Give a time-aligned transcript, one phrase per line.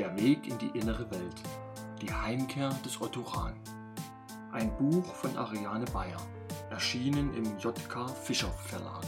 [0.00, 1.42] Der Weg in die innere Welt.
[2.00, 3.52] Die Heimkehr des Otto Rahn.
[4.50, 6.16] Ein Buch von Ariane Bayer.
[6.70, 9.04] Erschienen im JK Fischer Verlag.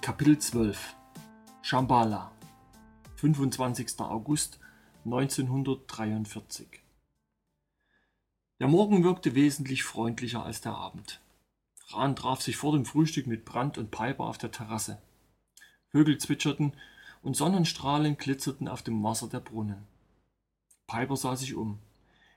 [0.00, 0.96] Kapitel 12
[1.62, 2.32] Shambhala
[3.14, 4.00] 25.
[4.00, 4.58] August
[5.04, 6.82] 1943
[8.58, 11.20] Der Morgen wirkte wesentlich freundlicher als der Abend.
[11.90, 15.00] Rahn traf sich vor dem Frühstück mit Brandt und Piper auf der Terrasse.
[15.92, 16.72] Vögel zwitscherten
[17.24, 19.86] und Sonnenstrahlen glitzerten auf dem Wasser der Brunnen.
[20.86, 21.78] Piper sah sich um.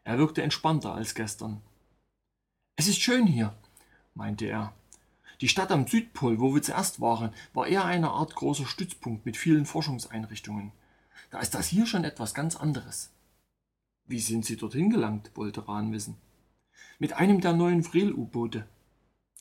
[0.03, 1.61] Er wirkte entspannter als gestern.
[2.77, 3.53] Es ist schön hier,
[4.13, 4.73] meinte er.
[5.41, 9.35] Die Stadt am Südpol, wo wir zuerst waren, war eher eine Art großer Stützpunkt mit
[9.35, 10.71] vielen Forschungseinrichtungen.
[11.29, 13.11] Da ist das hier schon etwas ganz anderes.
[14.05, 15.31] Wie sind Sie dorthin gelangt?
[15.35, 16.15] wollte Rahn wissen.
[16.97, 18.65] Mit einem der neuen Vril-U-Boote.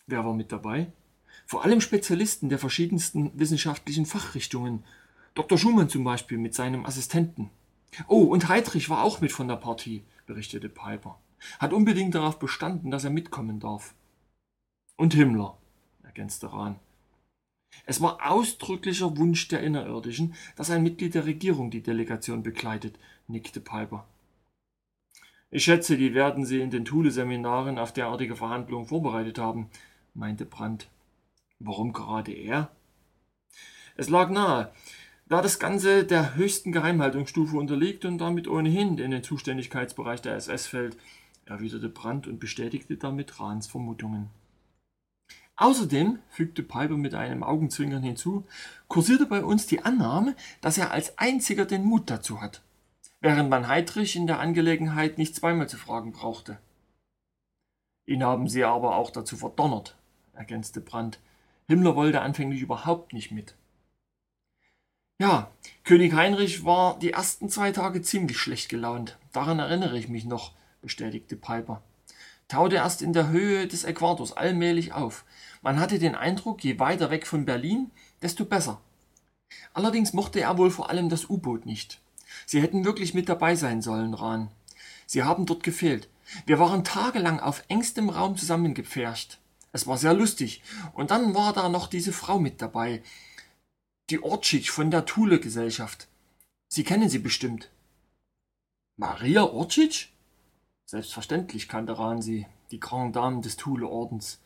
[0.06, 0.92] Wer war mit dabei?
[1.46, 4.82] Vor allem Spezialisten der verschiedensten wissenschaftlichen Fachrichtungen,
[5.36, 5.58] Dr.
[5.58, 7.50] Schumann zum Beispiel mit seinem Assistenten.
[8.08, 11.18] Oh, und Heidrich war auch mit von der Partie, berichtete Piper.
[11.58, 13.94] Hat unbedingt darauf bestanden, dass er mitkommen darf.
[14.96, 15.58] Und Himmler,
[16.02, 16.76] ergänzte Rahn.
[17.84, 23.60] Es war ausdrücklicher Wunsch der Innerirdischen, dass ein Mitglied der Regierung die Delegation begleitet, nickte
[23.60, 24.06] Piper.
[25.50, 29.68] Ich schätze, die werden Sie in den Thule-Seminaren auf derartige Verhandlungen vorbereitet haben,
[30.14, 30.88] meinte Brandt.
[31.58, 32.70] Warum gerade er?
[33.96, 34.72] Es lag nahe.
[35.28, 40.68] Da das Ganze der höchsten Geheimhaltungsstufe unterliegt und damit ohnehin in den Zuständigkeitsbereich der SS
[40.68, 40.96] fällt,
[41.46, 44.30] erwiderte Brandt und bestätigte damit Rahns Vermutungen.
[45.56, 48.46] Außerdem, fügte Piper mit einem Augenzwinkern hinzu,
[48.86, 52.62] kursierte bei uns die Annahme, dass er als einziger den Mut dazu hat,
[53.20, 56.58] während man Heidrich in der Angelegenheit nicht zweimal zu fragen brauchte.
[58.04, 59.96] Ihn haben sie aber auch dazu verdonnert,
[60.34, 61.18] ergänzte Brandt.
[61.66, 63.56] Himmler wollte anfänglich überhaupt nicht mit.
[65.18, 65.50] Ja,
[65.84, 69.16] König Heinrich war die ersten zwei Tage ziemlich schlecht gelaunt.
[69.32, 71.82] Daran erinnere ich mich noch, bestätigte Piper.
[72.48, 75.24] Taute erst in der Höhe des Äquators allmählich auf.
[75.62, 77.90] Man hatte den Eindruck, je weiter weg von Berlin,
[78.20, 78.82] desto besser.
[79.72, 82.02] Allerdings mochte er wohl vor allem das U-Boot nicht.
[82.44, 84.50] Sie hätten wirklich mit dabei sein sollen, Rahn.
[85.06, 86.10] Sie haben dort gefehlt.
[86.44, 89.38] Wir waren tagelang auf engstem Raum zusammengepfercht.
[89.72, 90.62] Es war sehr lustig.
[90.92, 93.02] Und dann war da noch diese Frau mit dabei,
[94.10, 96.06] die Ortschitsch von der Thule-Gesellschaft.
[96.68, 97.70] Sie kennen sie bestimmt.
[98.96, 100.10] Maria Ortschitsch?
[100.84, 104.40] Selbstverständlich kannte Rahn sie, die Grand Dame des Thule-Ordens.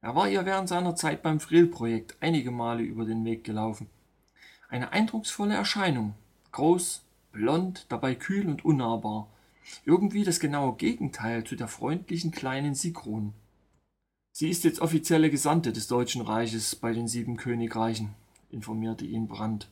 [0.00, 3.88] Er war ihr während seiner Zeit beim Frill-Projekt einige Male über den Weg gelaufen.
[4.68, 6.14] Eine eindrucksvolle Erscheinung,
[6.50, 9.28] groß, blond, dabei kühl und unnahbar.
[9.84, 13.34] Irgendwie das genaue Gegenteil zu der freundlichen kleinen Sigrun.
[14.32, 18.16] Sie ist jetzt offizielle Gesandte des Deutschen Reiches bei den Sieben Königreichen
[18.52, 19.68] informierte ihn Brandt.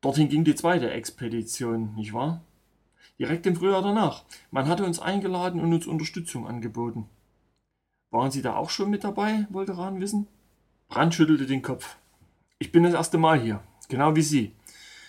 [0.00, 2.42] Dorthin ging die zweite Expedition, nicht wahr?
[3.18, 4.24] Direkt im Frühjahr danach.
[4.50, 7.06] Man hatte uns eingeladen und uns Unterstützung angeboten.
[8.10, 9.46] Waren Sie da auch schon mit dabei?
[9.50, 10.26] wollte Rahn wissen.
[10.88, 11.96] Brandt schüttelte den Kopf.
[12.58, 14.52] Ich bin das erste Mal hier, genau wie Sie.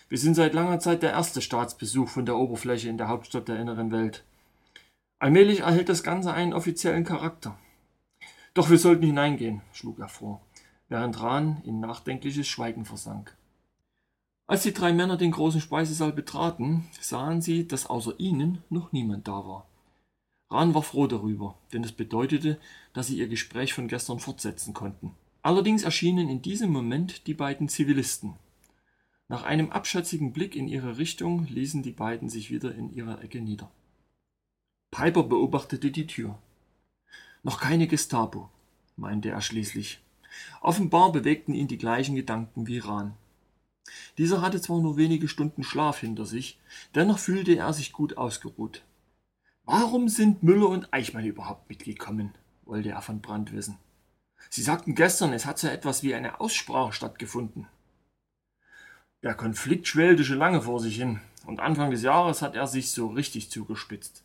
[0.09, 3.59] Wir sind seit langer Zeit der erste Staatsbesuch von der Oberfläche in der Hauptstadt der
[3.59, 4.23] inneren Welt.
[5.19, 7.57] Allmählich erhält das Ganze einen offiziellen Charakter.
[8.53, 10.41] Doch wir sollten hineingehen, schlug er vor
[10.91, 13.35] während Rahn in nachdenkliches Schweigen versank.
[14.45, 19.25] Als die drei Männer den großen Speisesaal betraten, sahen sie, dass außer ihnen noch niemand
[19.25, 19.65] da war.
[20.49, 22.59] Rahn war froh darüber, denn es bedeutete,
[22.91, 25.15] dass sie ihr Gespräch von gestern fortsetzen konnten.
[25.41, 28.33] Allerdings erschienen in diesem Moment die beiden Zivilisten.
[29.29, 33.39] Nach einem abschätzigen Blick in ihre Richtung ließen die beiden sich wieder in ihrer Ecke
[33.39, 33.71] nieder.
[34.91, 36.37] Piper beobachtete die Tür.
[37.43, 38.49] Noch keine Gestapo,
[38.97, 40.01] meinte er schließlich.
[40.61, 43.15] Offenbar bewegten ihn die gleichen Gedanken wie Rahn.
[44.17, 46.59] Dieser hatte zwar nur wenige Stunden Schlaf hinter sich,
[46.95, 48.83] dennoch fühlte er sich gut ausgeruht.
[49.65, 52.33] Warum sind Müller und Eichmann überhaupt mitgekommen?
[52.65, 53.77] wollte er von Brandt wissen.
[54.49, 57.67] Sie sagten gestern, es hat so etwas wie eine Aussprache stattgefunden.
[59.23, 62.91] Der Konflikt schwelte schon lange vor sich hin, und Anfang des Jahres hat er sich
[62.91, 64.23] so richtig zugespitzt.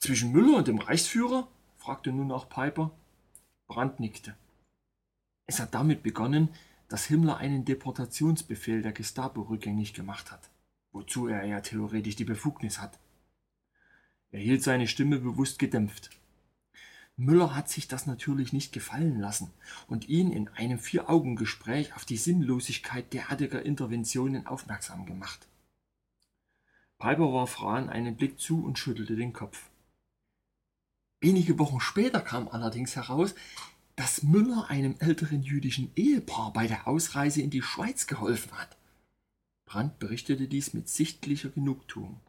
[0.00, 1.46] Zwischen Müller und dem Reichsführer?
[1.76, 2.90] fragte nun auch Piper.
[3.66, 4.34] Brandt nickte.
[5.48, 6.50] Es hat damit begonnen,
[6.88, 10.50] dass Himmler einen Deportationsbefehl der Gestapo rückgängig gemacht hat,
[10.92, 12.98] wozu er ja theoretisch die Befugnis hat.
[14.30, 16.10] Er hielt seine Stimme bewusst gedämpft.
[17.16, 19.50] Müller hat sich das natürlich nicht gefallen lassen
[19.88, 25.48] und ihn in einem Vier-Augen-Gespräch auf die Sinnlosigkeit derartiger Interventionen aufmerksam gemacht.
[26.98, 29.70] Piper warf Rahn einen Blick zu und schüttelte den Kopf.
[31.20, 33.34] Wenige Wochen später kam allerdings heraus,
[33.98, 38.76] dass Müller einem älteren jüdischen Ehepaar bei der Ausreise in die Schweiz geholfen hat.
[39.64, 42.20] Brandt berichtete dies mit sichtlicher Genugtuung.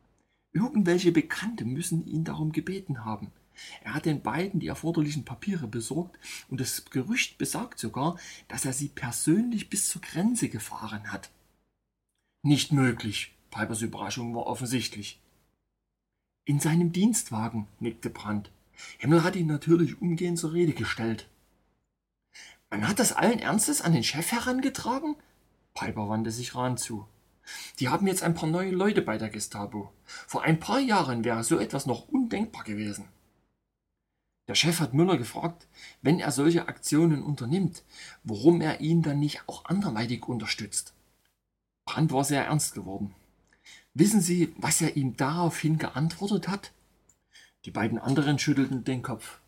[0.52, 3.32] Irgendwelche Bekannte müssen ihn darum gebeten haben.
[3.84, 6.18] Er hat den beiden die erforderlichen Papiere besorgt
[6.50, 8.18] und das Gerücht besagt sogar,
[8.48, 11.30] dass er sie persönlich bis zur Grenze gefahren hat.
[12.42, 13.36] Nicht möglich.
[13.52, 15.20] Pipers Überraschung war offensichtlich.
[16.46, 18.50] In seinem Dienstwagen, nickte Brandt.
[18.98, 21.30] Himmel hat ihn natürlich umgehend zur Rede gestellt.
[22.70, 25.16] Man hat das allen Ernstes an den Chef herangetragen?
[25.74, 27.08] Piper wandte sich Rahn zu.
[27.80, 29.92] Die haben jetzt ein paar neue Leute bei der Gestapo.
[30.06, 33.06] Vor ein paar Jahren wäre so etwas noch undenkbar gewesen.
[34.48, 35.68] Der Chef hat Müller gefragt,
[36.02, 37.84] wenn er solche Aktionen unternimmt,
[38.24, 40.94] warum er ihn dann nicht auch anderweitig unterstützt.
[41.86, 43.16] Brandt war sehr ernst geworden.
[43.94, 46.72] Wissen Sie, was er ihm daraufhin geantwortet hat?
[47.66, 49.40] Die beiden anderen schüttelten den Kopf.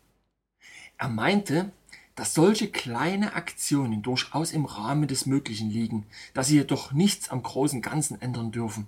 [0.98, 1.72] Er meinte,
[2.14, 7.42] dass solche kleine Aktionen durchaus im Rahmen des Möglichen liegen, dass sie jedoch nichts am
[7.42, 8.86] großen Ganzen ändern dürfen.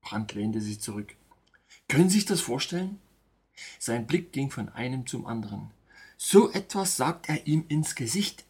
[0.00, 1.14] Brandt lehnte sich zurück.
[1.88, 2.98] Können Sie sich das vorstellen?
[3.78, 5.70] Sein Blick ging von einem zum anderen.
[6.16, 8.44] So etwas sagt er ihm ins Gesicht.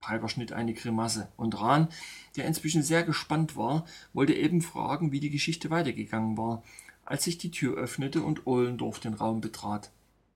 [0.00, 1.88] Piper schnitt eine Grimasse, und Rahn,
[2.36, 6.62] der inzwischen sehr gespannt war, wollte eben fragen, wie die Geschichte weitergegangen war,
[7.04, 9.90] als sich die Tür öffnete und Ohlendorf den Raum betrat,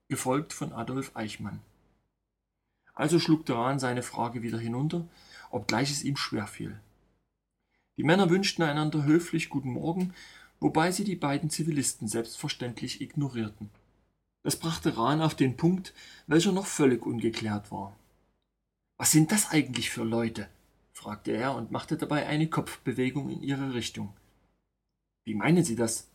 [0.08, 1.60] gefolgt von Adolf Eichmann.
[2.96, 5.06] Also schlug der Rahn seine Frage wieder hinunter,
[5.50, 6.80] obgleich es ihm schwer fiel.
[7.98, 10.14] Die Männer wünschten einander höflich Guten Morgen,
[10.60, 13.70] wobei sie die beiden Zivilisten selbstverständlich ignorierten.
[14.42, 15.92] Das brachte Rahn auf den Punkt,
[16.26, 17.94] welcher noch völlig ungeklärt war.
[18.96, 20.48] Was sind das eigentlich für Leute?
[20.92, 24.14] fragte er und machte dabei eine Kopfbewegung in ihre Richtung.
[25.24, 26.08] Wie meinen Sie das?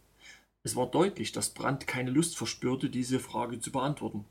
[0.63, 4.25] Es war deutlich, dass Brandt keine Lust verspürte, diese Frage zu beantworten.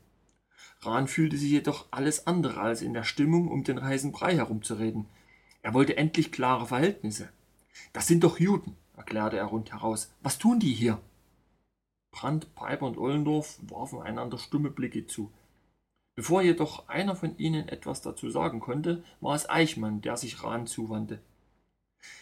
[0.81, 5.05] Rahn fühlte sich jedoch alles andere als in der Stimmung, um den heißen Brei herumzureden.
[5.61, 7.29] Er wollte endlich klare Verhältnisse.
[7.93, 10.11] Das sind doch Juden, erklärte er rundheraus.
[10.21, 10.99] Was tun die hier?
[12.11, 15.31] Brandt, Piper und Ollendorf warfen einander stumme Blicke zu.
[16.15, 20.67] Bevor jedoch einer von ihnen etwas dazu sagen konnte, war es Eichmann, der sich Rahn
[20.67, 21.19] zuwandte.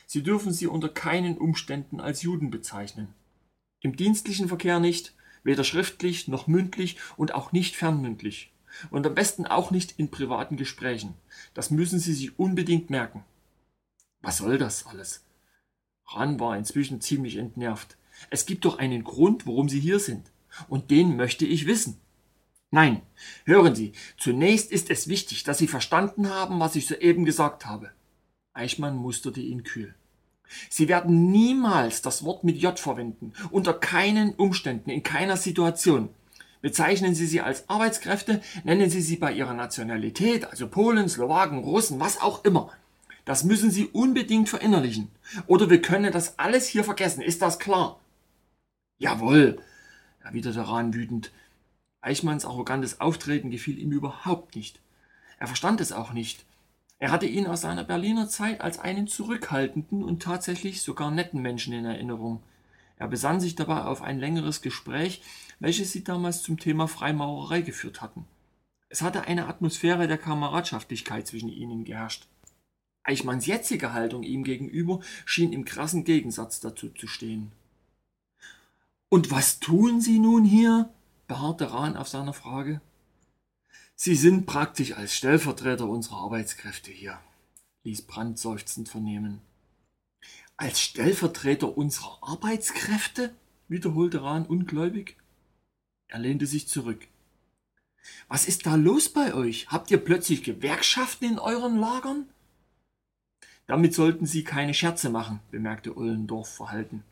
[0.05, 3.13] Sie dürfen sie unter keinen Umständen als Juden bezeichnen.
[3.81, 5.13] Im dienstlichen Verkehr nicht,
[5.49, 8.53] weder schriftlich noch mündlich und auch nicht fernmündlich.
[8.91, 11.15] Und am besten auch nicht in privaten Gesprächen.
[11.55, 13.25] Das müssen Sie sich unbedingt merken.
[14.21, 15.25] Was soll das alles?
[16.05, 17.97] Rahn war inzwischen ziemlich entnervt.
[18.29, 20.31] Es gibt doch einen Grund, warum Sie hier sind.
[20.67, 21.99] Und den möchte ich wissen.
[22.69, 23.01] Nein,
[23.45, 27.91] hören Sie, zunächst ist es wichtig, dass Sie verstanden haben, was ich soeben gesagt habe.
[28.53, 29.95] Eichmann musterte ihn kühl.
[30.69, 36.09] Sie werden niemals das Wort mit J verwenden, unter keinen Umständen, in keiner Situation.
[36.61, 41.99] Bezeichnen Sie sie als Arbeitskräfte, nennen Sie sie bei ihrer Nationalität, also Polen, Slowaken, Russen,
[41.99, 42.71] was auch immer.
[43.23, 45.09] Das müssen Sie unbedingt verinnerlichen.
[45.47, 47.99] Oder wir können das alles hier vergessen, ist das klar?
[48.97, 49.61] Jawohl,
[50.21, 51.31] erwiderte Rahn wütend.
[52.01, 54.79] Eichmanns arrogantes Auftreten gefiel ihm überhaupt nicht.
[55.37, 56.45] Er verstand es auch nicht.
[56.99, 61.73] Er hatte ihn aus seiner Berliner Zeit als einen zurückhaltenden und tatsächlich sogar netten Menschen
[61.73, 62.43] in Erinnerung.
[62.97, 65.21] Er besann sich dabei auf ein längeres Gespräch,
[65.59, 68.25] welches sie damals zum Thema Freimaurerei geführt hatten.
[68.89, 72.27] Es hatte eine Atmosphäre der Kameradschaftlichkeit zwischen ihnen geherrscht.
[73.03, 77.53] Eichmanns jetzige Haltung ihm gegenüber schien im krassen Gegensatz dazu zu stehen.
[79.07, 80.89] Und was tun Sie nun hier?
[81.27, 82.81] beharrte Rahn auf seiner Frage.
[84.01, 87.19] Sie sind praktisch als Stellvertreter unserer Arbeitskräfte hier,
[87.83, 89.41] ließ Brandt seufzend vernehmen.
[90.55, 93.35] Als Stellvertreter unserer Arbeitskräfte?
[93.67, 95.17] wiederholte Rahn ungläubig.
[96.07, 97.09] Er lehnte sich zurück.
[98.29, 99.67] Was ist da los bei euch?
[99.67, 102.29] Habt ihr plötzlich Gewerkschaften in euren Lagern?
[103.67, 107.03] Damit sollten Sie keine Scherze machen, bemerkte Ullendorf verhalten.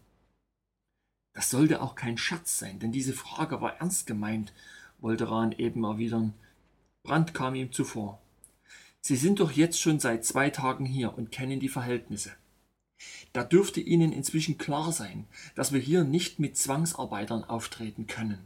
[1.33, 4.53] Das sollte auch kein Scherz sein, denn diese Frage war ernst gemeint,
[4.99, 6.33] wollte Rahn eben erwidern.
[7.07, 8.19] Brandt kam ihm zuvor.
[8.99, 12.33] Sie sind doch jetzt schon seit zwei Tagen hier und kennen die Verhältnisse.
[13.31, 18.45] Da dürfte Ihnen inzwischen klar sein, dass wir hier nicht mit Zwangsarbeitern auftreten können.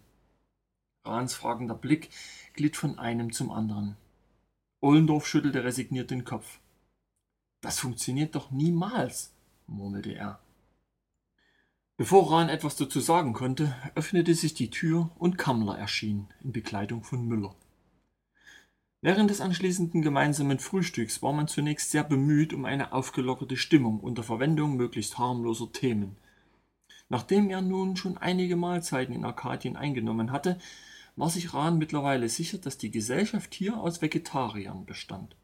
[1.03, 2.11] Rahns fragender Blick
[2.53, 3.97] glitt von einem zum anderen.
[4.79, 6.59] Ollendorf schüttelte resigniert den Kopf.
[7.61, 9.33] Das funktioniert doch niemals,
[9.65, 10.39] murmelte er.
[11.97, 17.03] Bevor Rahn etwas dazu sagen konnte, öffnete sich die Tür und Kammler erschien in Begleitung
[17.03, 17.55] von Müller.
[19.03, 24.21] Während des anschließenden gemeinsamen Frühstücks war man zunächst sehr bemüht um eine aufgelockerte Stimmung unter
[24.21, 26.17] Verwendung möglichst harmloser Themen.
[27.09, 30.59] Nachdem er nun schon einige Mahlzeiten in Arkadien eingenommen hatte,
[31.15, 35.35] war sich Rahn mittlerweile sicher, dass die Gesellschaft hier aus Vegetariern bestand.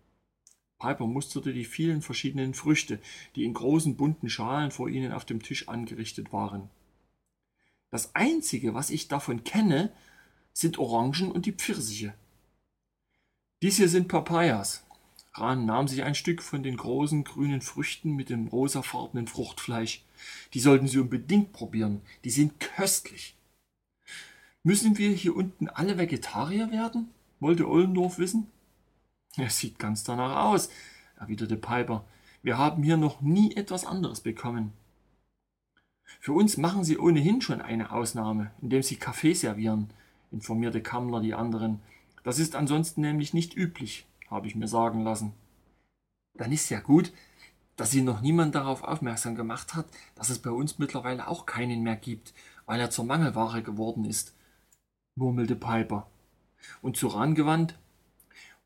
[0.78, 3.00] Piper musterte die vielen verschiedenen Früchte,
[3.36, 6.70] die in großen bunten Schalen vor ihnen auf dem Tisch angerichtet waren.
[7.90, 9.92] Das einzige, was ich davon kenne,
[10.54, 12.14] sind Orangen und die Pfirsiche.
[13.64, 14.84] Dies hier sind Papayas.
[15.34, 20.06] Ran nahm sich ein Stück von den großen grünen Früchten mit dem rosafarbenen Fruchtfleisch.
[20.54, 22.02] Die sollten Sie unbedingt probieren.
[22.24, 23.36] Die sind köstlich.
[24.62, 27.10] Müssen wir hier unten alle Vegetarier werden?
[27.40, 28.48] wollte Ollendorf wissen.
[29.38, 30.70] Es sieht ganz danach aus,
[31.20, 32.06] erwiderte Piper.
[32.44, 34.74] Wir haben hier noch nie etwas anderes bekommen.
[36.20, 39.90] Für uns machen Sie ohnehin schon eine Ausnahme, indem Sie Kaffee servieren,
[40.32, 41.80] informierte Kammler die anderen.
[42.28, 45.32] Das ist ansonsten nämlich nicht üblich, habe ich mir sagen lassen.
[46.34, 47.14] Dann ist ja gut,
[47.78, 51.84] dass Sie noch niemand darauf aufmerksam gemacht hat, dass es bei uns mittlerweile auch keinen
[51.84, 52.34] mehr gibt,
[52.66, 54.36] weil er zur Mangelware geworden ist,
[55.16, 56.06] murmelte Piper.
[56.82, 57.80] Und zu Ran gewandt,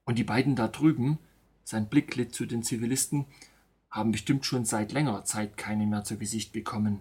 [0.06, 1.20] und die beiden da drüben,
[1.64, 3.26] sein Blick glitt zu den Zivilisten,
[3.92, 6.98] haben bestimmt schon seit längerer Zeit keinen mehr zu Gesicht bekommen.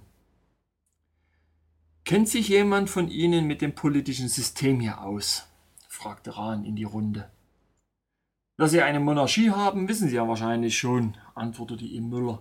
[2.05, 5.47] Kennt sich jemand von Ihnen mit dem politischen System hier aus?
[6.01, 7.29] Fragte Rahn in die Runde.
[8.57, 12.41] Dass Sie eine Monarchie haben, wissen Sie ja wahrscheinlich schon, antwortete ihm Müller.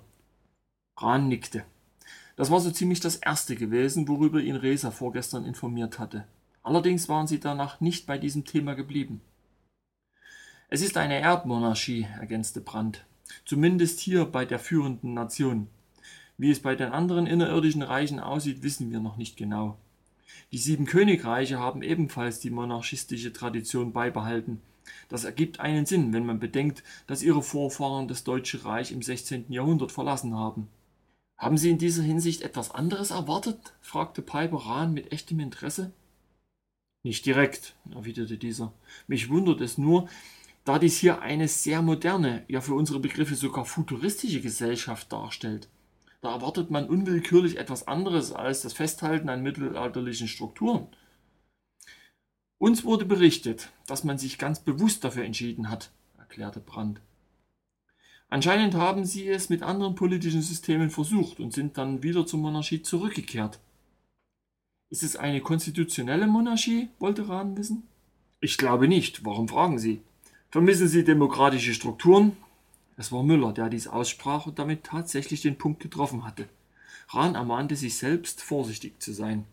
[0.97, 1.65] Rahn nickte.
[2.37, 6.25] Das war so ziemlich das erste gewesen, worüber ihn Resa vorgestern informiert hatte.
[6.63, 9.19] Allerdings waren sie danach nicht bei diesem Thema geblieben.
[10.69, 13.05] Es ist eine Erbmonarchie, ergänzte Brandt.
[13.43, 15.67] Zumindest hier bei der führenden Nation.
[16.37, 19.77] Wie es bei den anderen innerirdischen Reichen aussieht, wissen wir noch nicht genau.
[20.51, 24.61] Die sieben Königreiche haben ebenfalls die monarchistische Tradition beibehalten.
[25.07, 29.51] Das ergibt einen Sinn, wenn man bedenkt, dass ihre Vorfahren das Deutsche Reich im 16.
[29.51, 30.67] Jahrhundert verlassen haben.
[31.37, 33.73] Haben Sie in dieser Hinsicht etwas anderes erwartet?
[33.81, 35.93] fragte Piper Rahn mit echtem Interesse.
[37.03, 38.73] Nicht direkt, erwiderte dieser.
[39.07, 40.09] Mich wundert es nur,
[40.65, 45.69] da dies hier eine sehr moderne, ja für unsere Begriffe sogar futuristische Gesellschaft darstellt.
[46.21, 50.87] Da erwartet man unwillkürlich etwas anderes als das Festhalten an mittelalterlichen Strukturen.
[52.57, 57.01] Uns wurde berichtet, dass man sich ganz bewusst dafür entschieden hat, erklärte Brandt.
[58.29, 62.81] Anscheinend haben sie es mit anderen politischen Systemen versucht und sind dann wieder zur Monarchie
[62.81, 63.59] zurückgekehrt.
[64.89, 66.89] Ist es eine konstitutionelle Monarchie?
[66.99, 67.87] wollte Rahn wissen.
[68.41, 69.25] Ich glaube nicht.
[69.25, 70.01] Warum fragen Sie?
[70.49, 72.37] Vermissen Sie demokratische Strukturen?
[72.99, 76.49] Es war Müller, der dies aussprach und damit tatsächlich den Punkt getroffen hatte.
[77.07, 79.45] Rahn ermahnte sich selbst, vorsichtig zu sein.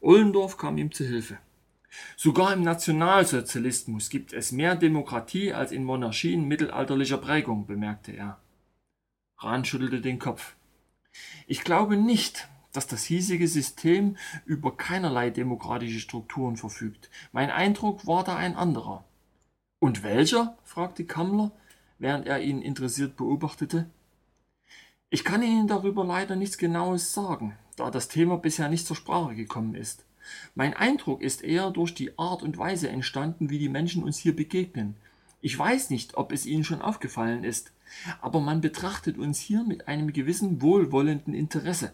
[0.00, 1.38] Ollendorf kam ihm zu Hilfe.
[2.16, 8.40] Sogar im Nationalsozialismus gibt es mehr Demokratie als in Monarchien mittelalterlicher Prägung, bemerkte er.
[9.38, 10.56] Rahn schüttelte den Kopf.
[11.46, 17.08] Ich glaube nicht, dass das hiesige System über keinerlei demokratische Strukturen verfügt.
[17.30, 19.04] Mein Eindruck war da ein anderer.
[19.78, 20.58] Und welcher?
[20.64, 21.52] fragte Kammler
[22.02, 23.86] während er ihn interessiert beobachtete.
[25.08, 29.36] Ich kann Ihnen darüber leider nichts Genaues sagen, da das Thema bisher nicht zur Sprache
[29.36, 30.04] gekommen ist.
[30.56, 34.34] Mein Eindruck ist eher durch die Art und Weise entstanden, wie die Menschen uns hier
[34.34, 34.96] begegnen.
[35.40, 37.70] Ich weiß nicht, ob es Ihnen schon aufgefallen ist,
[38.20, 41.92] aber man betrachtet uns hier mit einem gewissen wohlwollenden Interesse.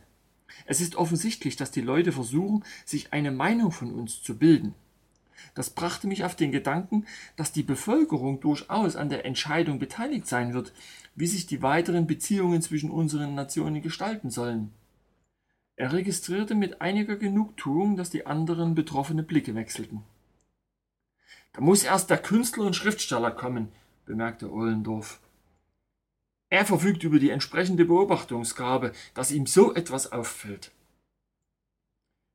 [0.65, 4.75] Es ist offensichtlich, dass die Leute versuchen, sich eine Meinung von uns zu bilden.
[5.55, 10.55] Das brachte mich auf den Gedanken, dass die Bevölkerung durchaus an der Entscheidung beteiligt sein
[10.55, 10.73] wird,
[11.15, 14.73] wie sich die weiteren Beziehungen zwischen unseren Nationen gestalten sollen.
[15.77, 20.03] Er registrierte mit einiger Genugtuung, dass die anderen betroffene Blicke wechselten.
[21.53, 23.69] Da muss erst der Künstler und Schriftsteller kommen,
[24.05, 25.21] bemerkte Ollendorf.
[26.51, 30.73] Er verfügt über die entsprechende Beobachtungsgabe, dass ihm so etwas auffällt.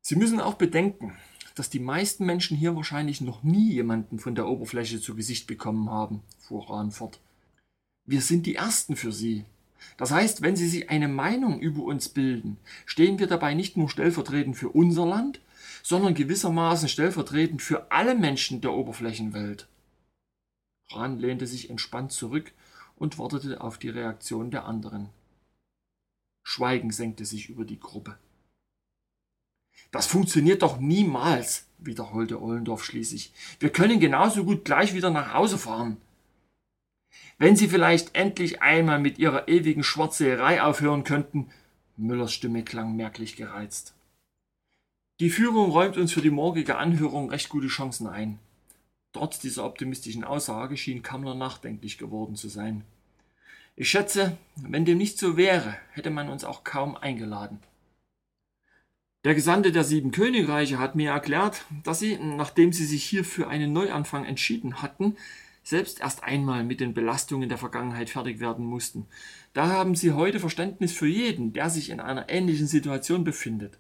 [0.01, 1.17] Sie müssen auch bedenken,
[1.55, 5.89] dass die meisten Menschen hier wahrscheinlich noch nie jemanden von der Oberfläche zu Gesicht bekommen
[5.89, 7.19] haben, fuhr Rahn fort.
[8.05, 9.45] Wir sind die Ersten für Sie.
[9.97, 13.89] Das heißt, wenn Sie sich eine Meinung über uns bilden, stehen wir dabei nicht nur
[13.89, 15.41] stellvertretend für unser Land,
[15.83, 19.67] sondern gewissermaßen stellvertretend für alle Menschen der Oberflächenwelt.
[20.89, 22.51] Rahn lehnte sich entspannt zurück
[22.95, 25.09] und wartete auf die Reaktion der anderen.
[26.43, 28.17] Schweigen senkte sich über die Gruppe.
[29.91, 33.31] Das funktioniert doch niemals, wiederholte Ollendorf schließlich.
[33.59, 35.97] Wir können genauso gut gleich wieder nach Hause fahren.
[37.37, 41.49] Wenn Sie vielleicht endlich einmal mit Ihrer ewigen Schwarzseherei aufhören könnten.
[41.97, 43.93] Müllers Stimme klang merklich gereizt.
[45.19, 48.39] Die Führung räumt uns für die morgige Anhörung recht gute Chancen ein.
[49.13, 52.83] Trotz dieser optimistischen Aussage schien Kammler nachdenklich geworden zu sein.
[53.75, 57.59] Ich schätze, wenn dem nicht so wäre, hätte man uns auch kaum eingeladen.
[59.23, 63.47] Der Gesandte der sieben Königreiche hat mir erklärt, dass sie, nachdem sie sich hier für
[63.47, 65.15] einen Neuanfang entschieden hatten,
[65.63, 69.05] selbst erst einmal mit den Belastungen der Vergangenheit fertig werden mussten.
[69.53, 73.77] Da haben sie heute Verständnis für jeden, der sich in einer ähnlichen Situation befindet.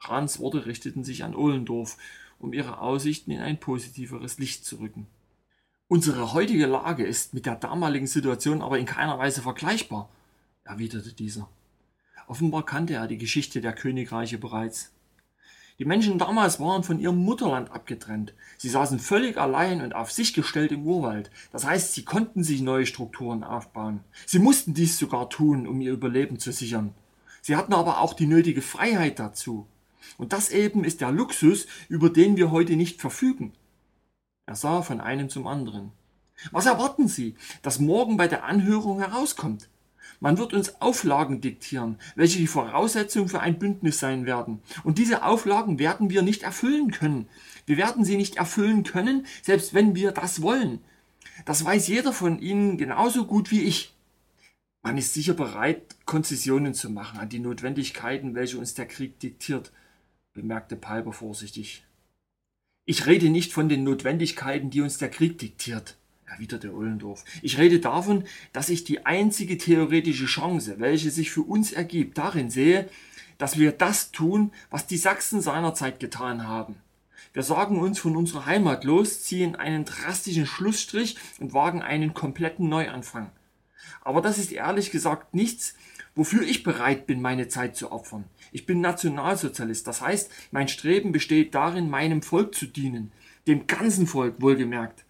[0.00, 1.98] Rahns Worte richteten sich an Ohlendorf,
[2.38, 5.06] um ihre Aussichten in ein positiveres Licht zu rücken.
[5.86, 10.08] Unsere heutige Lage ist mit der damaligen Situation aber in keiner Weise vergleichbar,
[10.64, 11.50] erwiderte dieser.
[12.32, 14.90] Offenbar kannte er die Geschichte der Königreiche bereits.
[15.78, 18.32] Die Menschen damals waren von ihrem Mutterland abgetrennt.
[18.56, 21.30] Sie saßen völlig allein und auf sich gestellt im Urwald.
[21.52, 24.00] Das heißt, sie konnten sich neue Strukturen aufbauen.
[24.24, 26.94] Sie mussten dies sogar tun, um ihr Überleben zu sichern.
[27.42, 29.66] Sie hatten aber auch die nötige Freiheit dazu.
[30.16, 33.52] Und das eben ist der Luxus, über den wir heute nicht verfügen.
[34.46, 35.92] Er sah von einem zum anderen.
[36.50, 39.68] Was erwarten Sie, dass morgen bei der Anhörung herauskommt?
[40.22, 44.62] Man wird uns Auflagen diktieren, welche die Voraussetzung für ein Bündnis sein werden.
[44.84, 47.28] Und diese Auflagen werden wir nicht erfüllen können.
[47.66, 50.78] Wir werden sie nicht erfüllen können, selbst wenn wir das wollen.
[51.44, 53.96] Das weiß jeder von Ihnen genauso gut wie ich.
[54.82, 59.72] Man ist sicher bereit, Konzessionen zu machen an die Notwendigkeiten, welche uns der Krieg diktiert,
[60.34, 61.84] bemerkte Palber vorsichtig.
[62.84, 65.96] Ich rede nicht von den Notwendigkeiten, die uns der Krieg diktiert
[66.32, 67.24] erwiderte Ollendorf.
[67.42, 72.50] Ich rede davon, dass ich die einzige theoretische Chance, welche sich für uns ergibt, darin
[72.50, 72.88] sehe,
[73.38, 76.76] dass wir das tun, was die Sachsen seinerzeit getan haben.
[77.32, 82.68] Wir sagen uns von unserer Heimat los, ziehen einen drastischen Schlussstrich und wagen einen kompletten
[82.68, 83.30] Neuanfang.
[84.02, 85.74] Aber das ist ehrlich gesagt nichts,
[86.14, 88.24] wofür ich bereit bin, meine Zeit zu opfern.
[88.52, 93.12] Ich bin Nationalsozialist, das heißt, mein Streben besteht darin, meinem Volk zu dienen,
[93.46, 95.04] dem ganzen Volk wohlgemerkt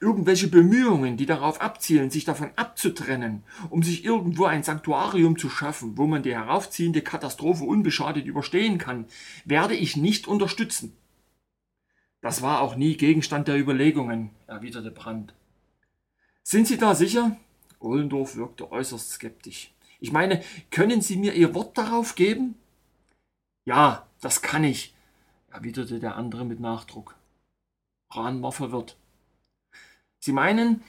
[0.00, 5.98] irgendwelche Bemühungen, die darauf abzielen, sich davon abzutrennen, um sich irgendwo ein Sanktuarium zu schaffen,
[5.98, 9.06] wo man die heraufziehende Katastrophe unbeschadet überstehen kann,
[9.44, 10.96] werde ich nicht unterstützen.
[12.20, 15.34] Das war auch nie Gegenstand der Überlegungen, erwiderte Brandt.
[16.42, 17.36] Sind Sie da sicher?
[17.80, 19.72] Ohlendorf wirkte äußerst skeptisch.
[20.00, 22.54] Ich meine, können Sie mir Ihr Wort darauf geben?
[23.64, 24.94] Ja, das kann ich,
[25.50, 27.16] erwiderte der andere mit Nachdruck.
[28.10, 28.96] Rahn war verwirrt.
[30.20, 30.82] Sie meinen,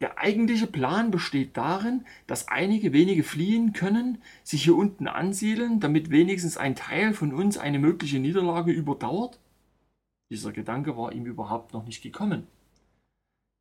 [0.00, 6.10] der eigentliche Plan besteht darin, dass einige wenige fliehen können, sich hier unten ansiedeln, damit
[6.10, 9.40] wenigstens ein Teil von uns eine mögliche Niederlage überdauert?
[10.30, 12.46] Dieser Gedanke war ihm überhaupt noch nicht gekommen.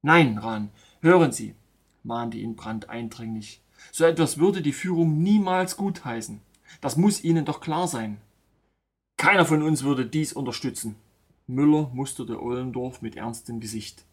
[0.04, 0.70] Nein, Ran,
[1.02, 1.56] hören Sie,
[2.04, 3.62] mahnte ihn Brandt eindringlich.
[3.92, 6.42] So etwas würde die Führung niemals gutheißen.
[6.82, 8.18] Das muss Ihnen doch klar sein.
[9.18, 10.96] Keiner von uns würde dies unterstützen.
[11.48, 14.06] Müller musterte Ollendorf mit ernstem Gesicht.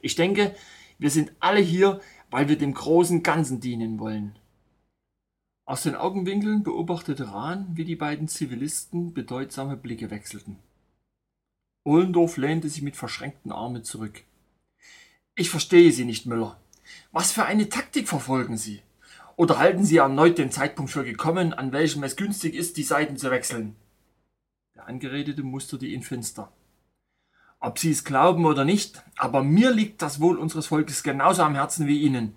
[0.00, 0.54] Ich denke,
[0.98, 4.38] wir sind alle hier, weil wir dem großen Ganzen dienen wollen.
[5.64, 10.56] Aus den Augenwinkeln beobachtete Rahn, wie die beiden Zivilisten bedeutsame Blicke wechselten.
[11.84, 14.24] Ohlendorf lehnte sich mit verschränkten Armen zurück.
[15.34, 16.58] Ich verstehe Sie nicht, Müller.
[17.12, 18.82] Was für eine Taktik verfolgen Sie?
[19.36, 23.16] Oder halten Sie erneut den Zeitpunkt für gekommen, an welchem es günstig ist, die Seiten
[23.16, 23.76] zu wechseln?
[24.74, 26.52] Der Angeredete musterte ihn finster.
[27.60, 31.54] Ob Sie es glauben oder nicht, aber mir liegt das Wohl unseres Volkes genauso am
[31.54, 32.36] Herzen wie Ihnen.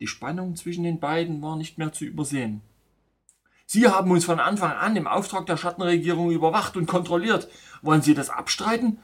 [0.00, 2.60] Die Spannung zwischen den beiden war nicht mehr zu übersehen.
[3.66, 7.48] Sie haben uns von Anfang an im Auftrag der Schattenregierung überwacht und kontrolliert.
[7.80, 8.98] Wollen Sie das abstreiten?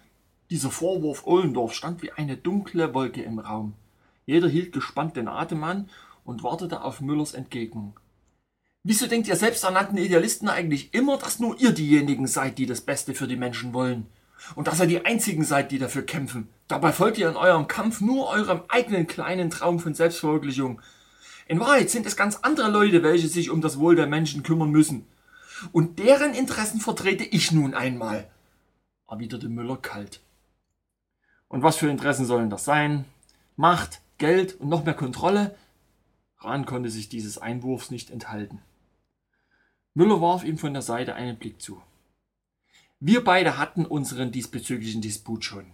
[0.50, 3.74] Dieser Vorwurf Ohlendorf stand wie eine dunkle Wolke im Raum.
[4.26, 5.88] Jeder hielt gespannt den Atem an
[6.24, 7.98] und wartete auf Müllers Entgegnung.
[8.82, 13.14] Wieso denkt ihr selbsternannten Idealisten eigentlich immer, dass nur ihr diejenigen seid, die das Beste
[13.14, 14.06] für die Menschen wollen?
[14.54, 16.48] Und dass ihr die einzigen seid, die dafür kämpfen.
[16.68, 20.80] Dabei folgt ihr in eurem Kampf nur eurem eigenen kleinen Traum von Selbstverwirklichung.
[21.46, 24.70] In Wahrheit sind es ganz andere Leute, welche sich um das Wohl der Menschen kümmern
[24.70, 25.06] müssen.
[25.72, 28.28] Und deren Interessen vertrete ich nun einmal,
[29.08, 30.20] erwiderte Müller kalt.
[31.48, 33.04] Und was für Interessen sollen das sein?
[33.56, 35.56] Macht, Geld und noch mehr Kontrolle?
[36.38, 38.62] Rahn konnte sich dieses Einwurfs nicht enthalten.
[39.92, 41.82] Müller warf ihm von der Seite einen Blick zu.
[43.02, 45.64] Wir beide hatten unseren diesbezüglichen Disput schon.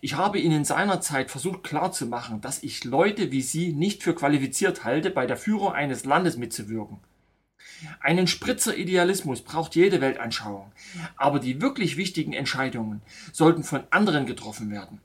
[0.00, 5.10] Ich habe Ihnen seinerzeit versucht klarzumachen, dass ich Leute wie Sie nicht für qualifiziert halte,
[5.10, 6.98] bei der Führung eines Landes mitzuwirken.
[8.00, 10.72] Einen Spritzer Idealismus braucht jede Weltanschauung,
[11.16, 13.00] aber die wirklich wichtigen Entscheidungen
[13.32, 15.00] sollten von anderen getroffen werden.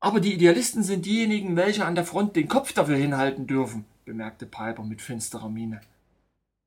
[0.00, 4.46] Aber die Idealisten sind diejenigen, welche an der Front den Kopf dafür hinhalten dürfen, bemerkte
[4.46, 5.80] Piper mit finsterer Miene.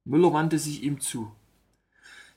[0.05, 1.31] Müller wandte sich ihm zu.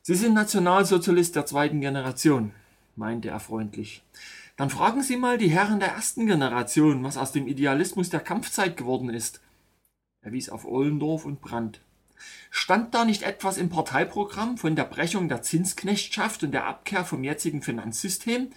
[0.04, 2.50] Sie sind Nationalsozialist der zweiten Generation,
[2.96, 4.02] meinte er freundlich.
[4.56, 8.76] Dann fragen Sie mal die Herren der ersten Generation, was aus dem Idealismus der Kampfzeit
[8.76, 9.40] geworden ist.
[10.20, 11.80] Er wies auf Ollendorf und Brandt.
[12.50, 17.22] Stand da nicht etwas im Parteiprogramm von der Brechung der Zinsknechtschaft und der Abkehr vom
[17.22, 18.50] jetzigen Finanzsystem?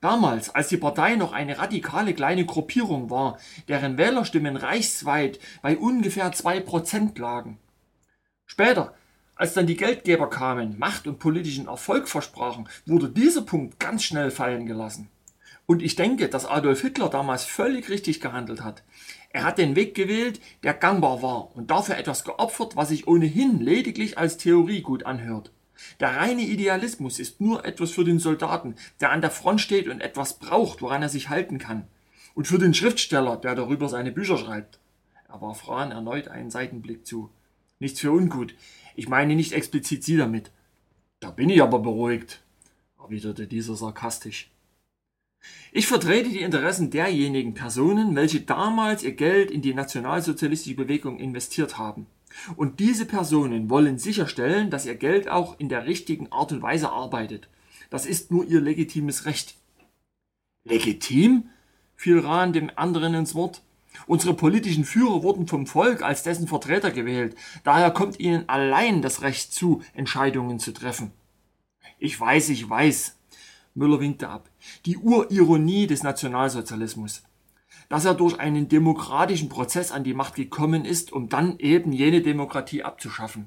[0.00, 6.32] Damals, als die Partei noch eine radikale kleine Gruppierung war, deren Wählerstimmen reichsweit bei ungefähr
[6.32, 7.58] zwei Prozent lagen.
[8.44, 8.92] Später,
[9.36, 14.30] als dann die Geldgeber kamen, Macht und politischen Erfolg versprachen, wurde dieser Punkt ganz schnell
[14.30, 15.08] fallen gelassen.
[15.66, 18.82] Und ich denke, dass Adolf Hitler damals völlig richtig gehandelt hat.
[19.30, 23.60] Er hat den Weg gewählt, der gangbar war und dafür etwas geopfert, was sich ohnehin
[23.60, 25.50] lediglich als Theorie gut anhört.
[26.00, 30.00] Der reine Idealismus ist nur etwas für den Soldaten, der an der Front steht und
[30.00, 31.88] etwas braucht, woran er sich halten kann.
[32.34, 34.78] Und für den Schriftsteller, der darüber seine Bücher schreibt.
[35.28, 37.30] Er warf Rahn erneut einen Seitenblick zu.
[37.80, 38.54] Nichts für ungut.
[38.94, 40.50] Ich meine nicht explizit Sie damit.
[41.20, 42.42] Da bin ich aber beruhigt,
[42.98, 44.50] erwiderte dieser sarkastisch.
[45.72, 51.76] Ich vertrete die Interessen derjenigen Personen, welche damals ihr Geld in die nationalsozialistische Bewegung investiert
[51.76, 52.06] haben.
[52.56, 56.90] Und diese Personen wollen sicherstellen, dass ihr Geld auch in der richtigen Art und Weise
[56.90, 57.48] arbeitet.
[57.90, 59.56] Das ist nur ihr legitimes Recht.
[60.64, 61.50] Legitim?
[61.96, 63.62] fiel Rahn dem anderen ins Wort.
[64.06, 67.36] Unsere politischen Führer wurden vom Volk als dessen Vertreter gewählt.
[67.62, 71.12] Daher kommt ihnen allein das Recht zu, Entscheidungen zu treffen.
[71.98, 73.16] Ich weiß, ich weiß.
[73.74, 74.48] Müller winkte ab.
[74.86, 77.22] Die Urironie des Nationalsozialismus
[77.88, 82.22] dass er durch einen demokratischen Prozess an die Macht gekommen ist, um dann eben jene
[82.22, 83.46] Demokratie abzuschaffen.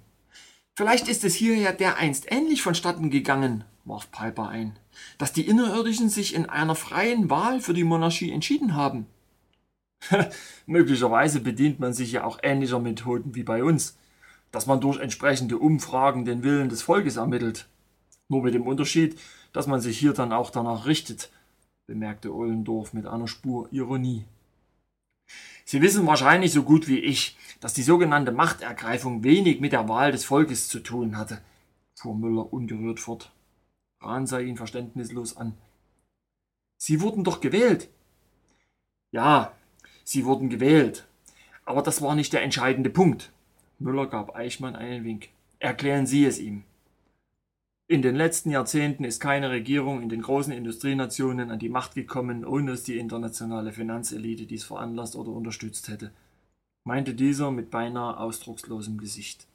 [0.75, 4.77] Vielleicht ist es hier ja dereinst ähnlich vonstatten gegangen, warf Piper ein,
[5.17, 9.07] dass die Innerirdischen sich in einer freien Wahl für die Monarchie entschieden haben.
[10.65, 13.97] Möglicherweise bedient man sich ja auch ähnlicher Methoden wie bei uns,
[14.51, 17.67] dass man durch entsprechende Umfragen den Willen des Volkes ermittelt.
[18.29, 19.19] Nur mit dem Unterschied,
[19.53, 21.31] dass man sich hier dann auch danach richtet,
[21.88, 24.25] bemerkte Ollendorf mit einer Spur Ironie.
[25.65, 30.12] Sie wissen wahrscheinlich so gut wie ich, dass die sogenannte Machtergreifung wenig mit der Wahl
[30.12, 31.41] des Volkes zu tun hatte,
[31.95, 33.31] fuhr Müller ungerührt fort.
[33.99, 35.57] Rahn sah ihn verständnislos an.
[36.77, 37.89] Sie wurden doch gewählt.
[39.12, 39.53] Ja,
[40.07, 41.05] sie wurden gewählt.
[41.65, 43.31] Aber das war nicht der entscheidende Punkt.
[43.77, 45.27] Müller gab Eichmann einen Wink.
[45.59, 46.63] Erklären Sie es ihm.
[47.87, 52.45] In den letzten Jahrzehnten ist keine Regierung in den großen Industrienationen an die Macht gekommen,
[52.45, 56.11] ohne dass die internationale Finanzelite dies veranlasst oder unterstützt hätte,
[56.83, 59.45] meinte dieser mit beinahe ausdruckslosem Gesicht.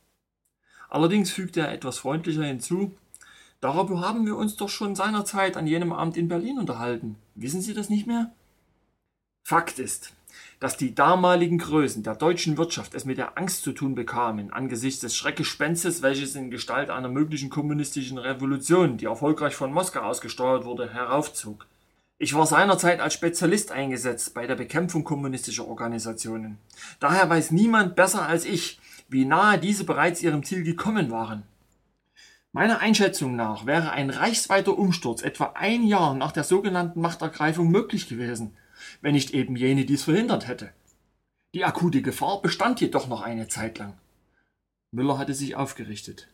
[0.91, 2.95] Allerdings fügte er etwas freundlicher hinzu,
[3.61, 7.17] darüber haben wir uns doch schon seinerzeit an jenem Abend in Berlin unterhalten.
[7.35, 8.33] Wissen Sie das nicht mehr?
[9.45, 10.13] Fakt ist,
[10.63, 15.01] dass die damaligen Größen der deutschen Wirtschaft es mit der Angst zu tun bekamen, angesichts
[15.01, 20.95] des Schreckgespenstes, welches in Gestalt einer möglichen kommunistischen Revolution, die erfolgreich von Moskau ausgesteuert wurde,
[20.95, 21.67] heraufzog.
[22.17, 26.59] Ich war seinerzeit als Spezialist eingesetzt bei der Bekämpfung kommunistischer Organisationen.
[27.01, 31.43] Daher weiß niemand besser als ich, wie nahe diese bereits ihrem Ziel gekommen waren.
[32.53, 38.09] Meiner Einschätzung nach wäre ein reichsweiter Umsturz etwa ein Jahr nach der sogenannten Machtergreifung möglich
[38.09, 38.55] gewesen
[39.03, 40.73] wenn nicht eben jene dies verhindert hätte.
[41.55, 43.99] Die akute Gefahr bestand jedoch noch eine Zeit lang.
[44.93, 46.29] Müller hatte sich aufgerichtet.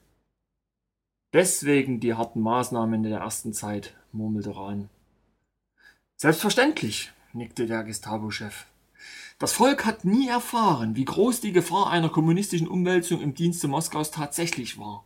[1.33, 4.88] Deswegen die harten Maßnahmen in der ersten Zeit, murmelte Rahn.
[6.16, 8.66] Selbstverständlich, nickte der Gestapo-Chef.
[9.38, 14.11] Das Volk hat nie erfahren, wie groß die Gefahr einer kommunistischen Umwälzung im Dienste Moskaus
[14.11, 15.04] tatsächlich war.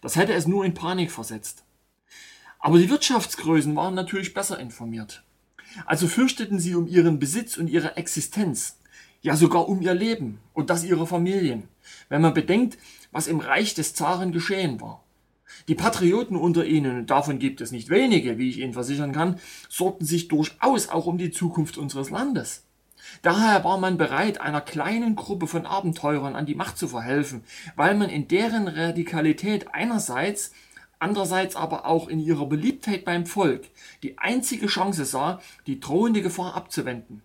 [0.00, 1.64] Das hätte es nur in Panik versetzt.
[2.58, 5.22] Aber die Wirtschaftsgrößen waren natürlich besser informiert.
[5.86, 8.78] Also fürchteten sie um ihren Besitz und ihre Existenz,
[9.20, 11.68] ja sogar um ihr Leben und das ihrer Familien,
[12.08, 12.78] wenn man bedenkt,
[13.10, 15.04] was im Reich des Zaren geschehen war.
[15.68, 19.38] Die Patrioten unter ihnen, und davon gibt es nicht wenige, wie ich Ihnen versichern kann,
[19.68, 22.64] sorgten sich durchaus auch um die Zukunft unseres Landes.
[23.20, 27.44] Daher war man bereit, einer kleinen Gruppe von Abenteurern an die Macht zu verhelfen,
[27.76, 30.52] weil man in deren Radikalität einerseits
[31.02, 33.64] andererseits aber auch in ihrer Beliebtheit beim Volk
[34.02, 37.22] die einzige Chance sah, die drohende Gefahr abzuwenden.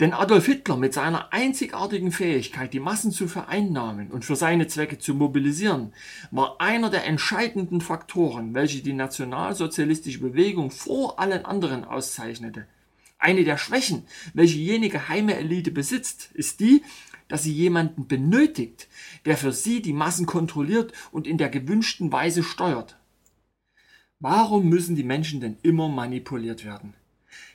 [0.00, 4.98] Denn Adolf Hitler mit seiner einzigartigen Fähigkeit, die Massen zu vereinnahmen und für seine Zwecke
[4.98, 5.92] zu mobilisieren,
[6.32, 12.66] war einer der entscheidenden Faktoren, welche die nationalsozialistische Bewegung vor allen anderen auszeichnete.
[13.18, 16.82] Eine der Schwächen, welche jene geheime Elite besitzt, ist die,
[17.32, 18.88] dass sie jemanden benötigt,
[19.24, 22.98] der für sie die Massen kontrolliert und in der gewünschten Weise steuert.
[24.20, 26.92] Warum müssen die Menschen denn immer manipuliert werden?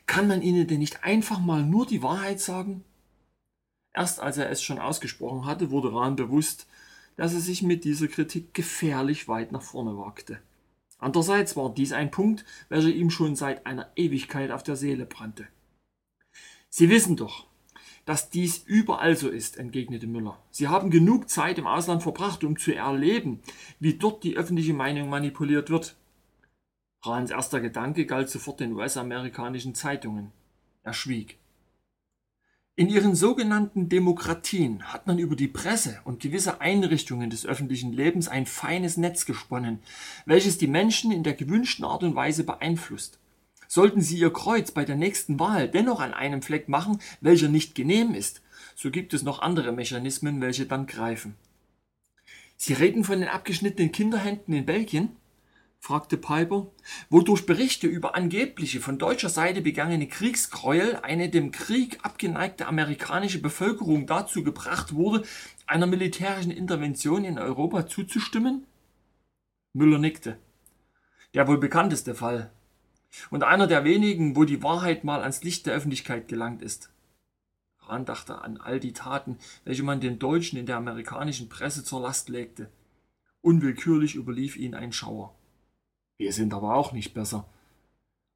[0.07, 2.83] Kann man ihnen denn nicht einfach mal nur die Wahrheit sagen?
[3.93, 6.65] Erst als er es schon ausgesprochen hatte, wurde Rahn bewusst,
[7.15, 10.39] dass er sich mit dieser Kritik gefährlich weit nach vorne wagte.
[10.97, 15.47] Andererseits war dies ein Punkt, welcher ihm schon seit einer Ewigkeit auf der Seele brannte.
[16.67, 17.46] Sie wissen doch,
[18.08, 20.39] dass dies überall so ist, entgegnete Müller.
[20.50, 23.41] Sie haben genug Zeit im Ausland verbracht, um zu erleben,
[23.82, 25.98] wie dort die öffentliche Meinung manipuliert wird.
[27.04, 30.32] Rahns erster Gedanke galt sofort den US-amerikanischen Zeitungen.
[30.84, 31.38] Er schwieg.
[32.78, 38.30] In ihren sogenannten Demokratien hat man über die Presse und gewisse Einrichtungen des öffentlichen Lebens
[38.30, 39.80] ein feines Netz gesponnen,
[40.26, 43.20] welches die Menschen in der gewünschten Art und Weise beeinflusst.
[43.67, 47.75] Sollten sie ihr Kreuz bei der nächsten Wahl dennoch an einem Fleck machen, welcher nicht
[47.75, 48.41] genehm ist,
[48.75, 51.36] so gibt es noch andere Mechanismen, welche dann greifen.
[52.56, 55.15] Sie reden von den abgeschnittenen Kinderhänden in Belgien?
[55.80, 56.67] fragte Piper,
[57.10, 63.41] wo durch Berichte über angebliche von deutscher Seite begangene Kriegsgräuel eine dem Krieg abgeneigte amerikanische
[63.41, 65.23] Bevölkerung dazu gebracht wurde,
[65.67, 68.65] einer militärischen Intervention in Europa zuzustimmen?
[69.73, 70.39] Müller nickte.
[71.36, 72.51] Der wohl bekannteste Fall.
[73.30, 76.91] Und einer der wenigen, wo die Wahrheit mal ans Licht der Öffentlichkeit gelangt ist.
[77.80, 82.01] Rahn dachte an all die Taten, welche man den Deutschen in der amerikanischen Presse zur
[82.01, 82.69] Last legte.
[83.41, 85.36] Unwillkürlich überlief ihn ein Schauer.
[86.17, 87.47] Wir sind aber auch nicht besser.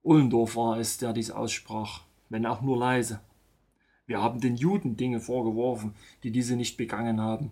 [0.03, 3.19] Ullendorf war es, der dies aussprach, wenn auch nur leise.
[4.05, 7.51] Wir haben den Juden Dinge vorgeworfen, die diese nicht begangen haben.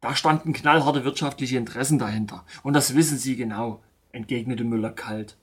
[0.00, 5.36] Da standen knallharte wirtschaftliche Interessen dahinter, und das wissen Sie genau, entgegnete Müller kalt.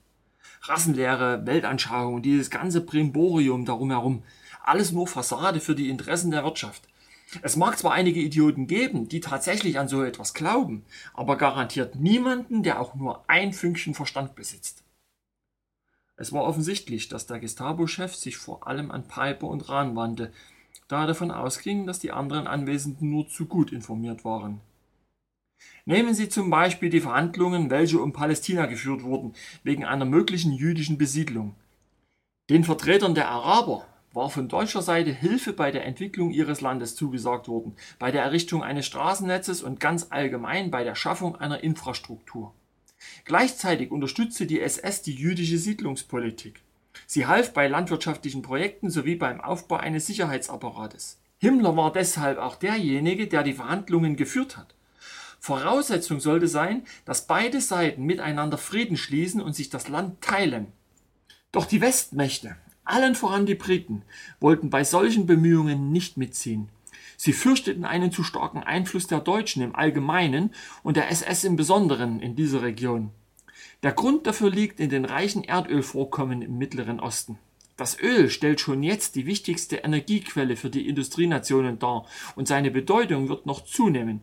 [0.62, 4.22] Rassenlehre, Weltanschauung und dieses ganze Brimborium darum herum,
[4.62, 6.88] alles nur Fassade für die Interessen der Wirtschaft.
[7.42, 12.62] Es mag zwar einige Idioten geben, die tatsächlich an so etwas glauben, aber garantiert niemanden,
[12.62, 14.84] der auch nur ein Fünkchen Verstand besitzt.
[16.16, 20.32] Es war offensichtlich, dass der Gestapo-Chef sich vor allem an Piper und Rahn wandte,
[20.86, 24.60] da er davon ausging, dass die anderen Anwesenden nur zu gut informiert waren.
[25.86, 30.96] Nehmen Sie zum Beispiel die Verhandlungen, welche um Palästina geführt wurden, wegen einer möglichen jüdischen
[30.96, 31.54] Besiedlung.
[32.48, 37.48] Den Vertretern der Araber war von deutscher Seite Hilfe bei der Entwicklung ihres Landes zugesagt
[37.48, 42.54] worden, bei der Errichtung eines Straßennetzes und ganz allgemein bei der Schaffung einer Infrastruktur.
[43.24, 46.62] Gleichzeitig unterstützte die SS die jüdische Siedlungspolitik.
[47.06, 51.20] Sie half bei landwirtschaftlichen Projekten sowie beim Aufbau eines Sicherheitsapparates.
[51.38, 54.73] Himmler war deshalb auch derjenige, der die Verhandlungen geführt hat.
[55.44, 60.68] Voraussetzung sollte sein, dass beide Seiten miteinander Frieden schließen und sich das Land teilen.
[61.52, 64.04] Doch die Westmächte, allen voran die Briten
[64.40, 66.70] wollten bei solchen Bemühungen nicht mitziehen.
[67.18, 72.20] Sie fürchteten einen zu starken Einfluss der Deutschen im Allgemeinen und der SS im Besonderen
[72.20, 73.10] in dieser Region.
[73.82, 77.38] Der Grund dafür liegt in den reichen Erdölvorkommen im Mittleren Osten.
[77.76, 83.28] Das Öl stellt schon jetzt die wichtigste Energiequelle für die Industrienationen dar und seine Bedeutung
[83.28, 84.22] wird noch zunehmen.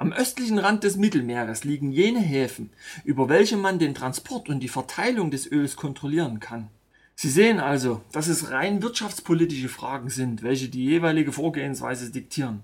[0.00, 2.70] Am östlichen Rand des Mittelmeeres liegen jene Häfen,
[3.02, 6.68] über welche man den Transport und die Verteilung des Öls kontrollieren kann.
[7.16, 12.60] Sie sehen also, dass es rein wirtschaftspolitische Fragen sind, welche die jeweilige Vorgehensweise diktieren.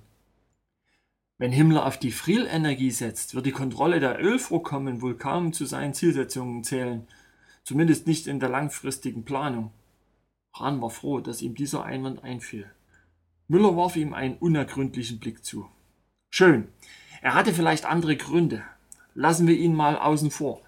[1.36, 5.92] Wenn Himmler auf die Frielenergie setzt, wird die Kontrolle der Ölvorkommen wohl kaum zu seinen
[5.92, 7.04] Zielsetzungen zählen,
[7.64, 9.72] zumindest nicht in der langfristigen Planung.
[10.54, 12.70] Rahn war froh, dass ihm dieser Einwand einfiel.
[13.48, 15.68] Müller warf ihm einen unergründlichen Blick zu.
[16.30, 16.68] Schön.
[17.24, 18.62] Er hatte vielleicht andere Gründe.
[19.14, 20.60] Lassen wir ihn mal außen vor.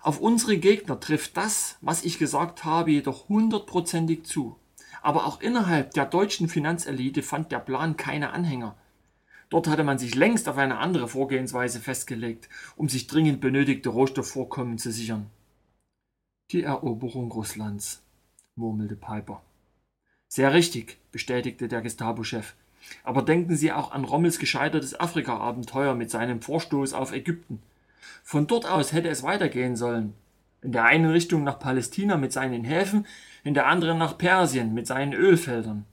[0.00, 4.56] Auf unsere Gegner trifft das, was ich gesagt habe, jedoch hundertprozentig zu.
[5.02, 8.74] Aber auch innerhalb der deutschen Finanzelite fand der Plan keine Anhänger.
[9.50, 14.78] Dort hatte man sich längst auf eine andere Vorgehensweise festgelegt, um sich dringend benötigte Rohstoffvorkommen
[14.78, 15.30] zu sichern.
[16.50, 18.02] Die Eroberung Russlands,
[18.56, 19.42] murmelte Piper.
[20.26, 22.54] Sehr richtig, bestätigte der Gestapo-Chef.
[23.02, 27.62] Aber denken Sie auch an Rommels gescheitertes Afrika-Abenteuer mit seinem Vorstoß auf Ägypten.
[28.22, 30.14] Von dort aus hätte es weitergehen sollen.
[30.62, 33.06] In der einen Richtung nach Palästina mit seinen Häfen,
[33.42, 35.84] in der anderen nach Persien mit seinen Ölfeldern.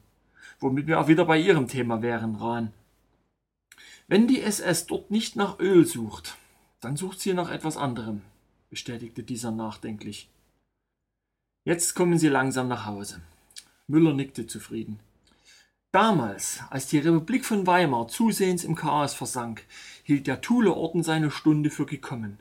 [0.60, 2.71] Womit wir auch wieder bei Ihrem Thema wären, Rahn.
[4.08, 6.38] Wenn die SS dort nicht nach Öl sucht,
[6.82, 8.21] dann sucht sie nach etwas anderem,
[8.69, 10.30] bestätigte dieser nachdenklich.
[11.63, 13.21] Jetzt kommen Sie langsam nach Hause.
[13.88, 14.99] Müller nickte zufrieden.
[15.91, 19.65] Damals, als die Republik von Weimar zusehends im Chaos versank,
[20.04, 22.39] hielt der Thule-Orden seine Stunde für gekommen.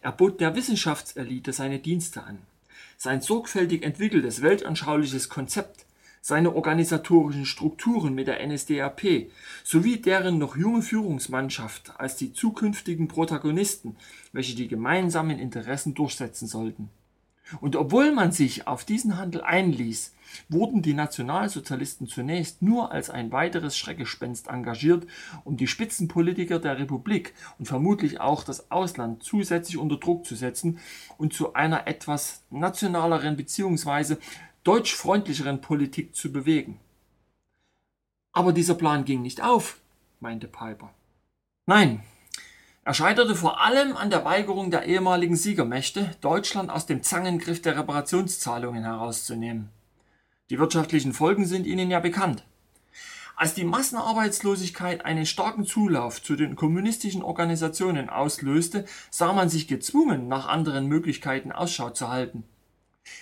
[0.00, 2.38] Er bot der Wissenschaftselite seine Dienste an.
[2.96, 5.84] Sein sorgfältig entwickeltes weltanschauliches Konzept,
[6.22, 9.30] seine organisatorischen Strukturen mit der NSDAP
[9.64, 13.96] sowie deren noch junge Führungsmannschaft als die zukünftigen Protagonisten,
[14.32, 16.88] welche die gemeinsamen Interessen durchsetzen sollten.
[17.60, 20.14] Und obwohl man sich auf diesen Handel einließ,
[20.48, 25.06] wurden die Nationalsozialisten zunächst nur als ein weiteres Schreckgespenst engagiert,
[25.44, 30.78] um die Spitzenpolitiker der Republik und vermutlich auch das Ausland zusätzlich unter Druck zu setzen
[31.16, 34.16] und zu einer etwas nationaleren bzw.
[34.64, 36.78] deutschfreundlicheren Politik zu bewegen.
[38.32, 39.80] Aber dieser Plan ging nicht auf,
[40.20, 40.90] meinte Piper.
[41.66, 42.02] Nein,
[42.88, 47.76] Er scheiterte vor allem an der Weigerung der ehemaligen Siegermächte, Deutschland aus dem Zangengriff der
[47.76, 49.68] Reparationszahlungen herauszunehmen.
[50.50, 52.44] Die wirtschaftlichen Folgen sind Ihnen ja bekannt.
[53.36, 60.26] Als die Massenarbeitslosigkeit einen starken Zulauf zu den kommunistischen Organisationen auslöste, sah man sich gezwungen,
[60.26, 62.44] nach anderen Möglichkeiten Ausschau zu halten.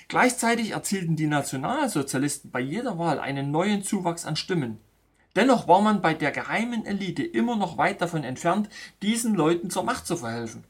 [0.08, 4.78] Gleichzeitig erzielten die Nationalsozialisten bei jeder Wahl einen neuen Zuwachs an Stimmen.
[5.34, 8.70] Dennoch war man bei der geheimen Elite immer noch weit davon entfernt,
[9.02, 10.64] diesen Leuten zur Macht zu verhelfen.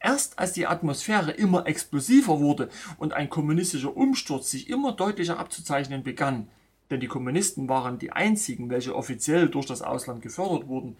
[0.00, 6.02] Erst als die Atmosphäre immer explosiver wurde und ein kommunistischer Umsturz sich immer deutlicher abzuzeichnen
[6.02, 6.48] begann,
[6.90, 10.96] denn die Kommunisten waren die einzigen, welche offiziell durch das Ausland gefördert wurden,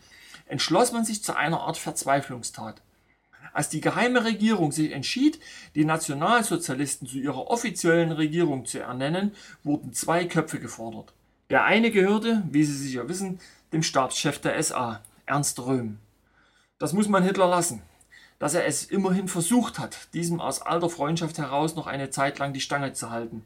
[0.46, 2.82] entschloss man sich zu einer Art Verzweiflungstat.
[3.52, 5.40] Als die geheime Regierung sich entschied,
[5.74, 9.32] die Nationalsozialisten zu ihrer offiziellen Regierung zu ernennen,
[9.64, 11.12] wurden zwei Köpfe gefordert.
[11.48, 13.40] Der eine gehörte, wie Sie sicher wissen,
[13.72, 15.98] dem Stabschef der SA, Ernst Röhm.
[16.78, 17.82] Das muss man Hitler lassen,
[18.40, 22.52] dass er es immerhin versucht hat, diesem aus alter Freundschaft heraus noch eine Zeit lang
[22.52, 23.44] die Stange zu halten.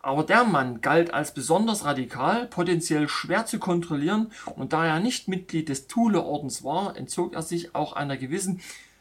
[0.00, 5.28] Aber der Mann galt als besonders radikal, potenziell schwer zu kontrollieren und da er nicht
[5.28, 8.60] Mitglied des Thule-Ordens war, entzog er sich auch einer gewissen,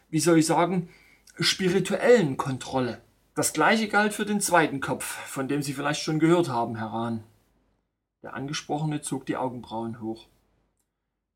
[0.10, 0.90] wie soll ich sagen,
[1.40, 3.02] spirituellen Kontrolle.
[3.34, 6.88] Das gleiche galt für den zweiten Kopf, von dem Sie vielleicht schon gehört haben, Herr
[6.88, 7.24] Rahn.
[8.24, 10.26] Der Angesprochene zog die Augenbrauen hoch.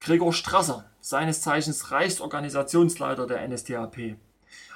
[0.01, 4.15] Gregor Strasser, seines Zeichens Reichsorganisationsleiter der NSDAP.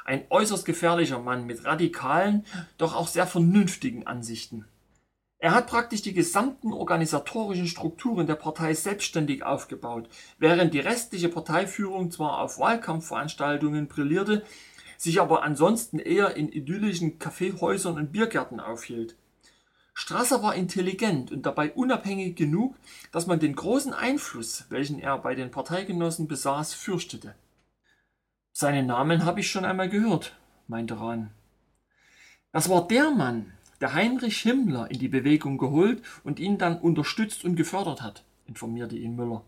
[0.04, 2.46] Ein äußerst gefährlicher Mann mit radikalen,
[2.78, 4.66] doch auch sehr vernünftigen Ansichten.
[5.38, 10.10] Er hat praktisch die gesamten organisatorischen Strukturen der Partei selbstständig aufgebaut,
[10.40, 14.44] während die restliche Parteiführung zwar auf Wahlkampfveranstaltungen brillierte,
[14.98, 19.16] sich aber ansonsten eher in idyllischen Kaffeehäusern und Biergärten aufhielt.
[19.98, 22.76] Strasser war intelligent und dabei unabhängig genug,
[23.14, 27.34] dass man den großen Einfluss, welchen er bei den Parteigenossen besaß, fürchtete.
[28.52, 30.36] Seinen Namen habe ich schon einmal gehört,
[30.68, 31.32] meinte Rahn.
[32.52, 37.46] Das war der Mann, der Heinrich Himmler in die Bewegung geholt und ihn dann unterstützt
[37.46, 39.46] und gefördert hat, informierte ihn Müller.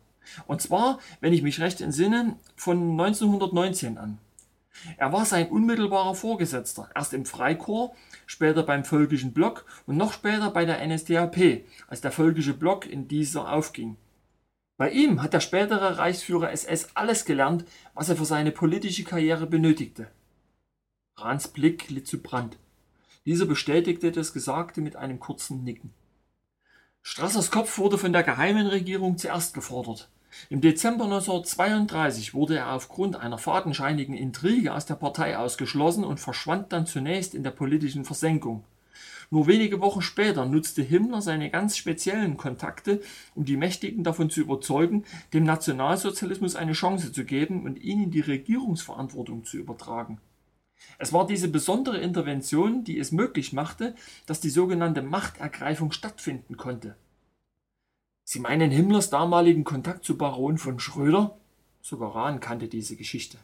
[0.48, 4.18] Und zwar, wenn ich mich recht entsinne, von 1919 an.
[4.98, 10.52] Er war sein unmittelbarer Vorgesetzter, erst im Freikorps, später beim Völkischen Block und noch später
[10.52, 13.98] bei der NSDAP, als der Völkische Block in dieser aufging.
[14.78, 19.48] Bei ihm hat der spätere Reichsführer SS alles gelernt, was er für seine politische Karriere
[19.48, 20.08] benötigte.
[21.16, 22.58] Rahns Blick litt zu Brand.
[23.26, 25.92] Dieser bestätigte das Gesagte mit einem kurzen Nicken.
[27.02, 30.10] Strassers Kopf wurde von der geheimen Regierung zuerst gefordert.
[30.50, 36.72] Im Dezember 1932 wurde er aufgrund einer fadenscheinigen Intrige aus der Partei ausgeschlossen und verschwand
[36.72, 38.64] dann zunächst in der politischen Versenkung.
[39.30, 43.02] Nur wenige Wochen später nutzte Himmler seine ganz speziellen Kontakte,
[43.36, 48.22] um die Mächtigen davon zu überzeugen, dem Nationalsozialismus eine Chance zu geben und ihnen die
[48.22, 50.22] Regierungsverantwortung zu übertragen.
[50.98, 53.96] Es war diese besondere Intervention, die es möglich machte,
[54.26, 56.96] dass die sogenannte Machtergreifung stattfinden konnte.
[58.30, 61.38] Sie meinen Himmlers damaligen Kontakt zu Baron von Schröder?
[61.82, 63.38] Sogar Rahn kannte diese Geschichte.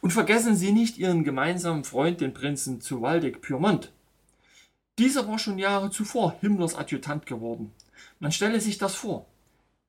[0.00, 3.92] Und vergessen Sie nicht Ihren gemeinsamen Freund, den Prinzen zu Waldeck-Pyrmont.
[4.98, 7.72] Dieser war schon Jahre zuvor Himmlers Adjutant geworden.
[8.20, 9.26] Man stelle sich das vor.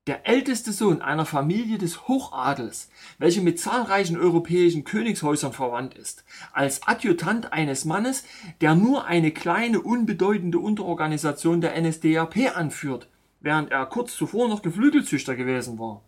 [0.08, 6.86] Der älteste Sohn einer Familie des Hochadels, welche mit zahlreichen europäischen Königshäusern verwandt ist, als
[6.86, 8.26] Adjutant eines Mannes,
[8.60, 13.08] der nur eine kleine, unbedeutende Unterorganisation der NSDAP anführt,
[13.42, 16.02] während er kurz zuvor noch Geflügelzüchter gewesen war.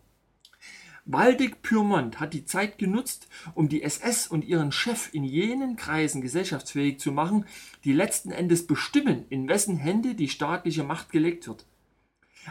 [1.04, 6.22] Waldeck Pyrmont hat die Zeit genutzt, um die SS und ihren Chef in jenen Kreisen
[6.22, 7.44] gesellschaftsfähig zu machen,
[7.84, 11.66] die letzten Endes bestimmen, in wessen Hände die staatliche Macht gelegt wird.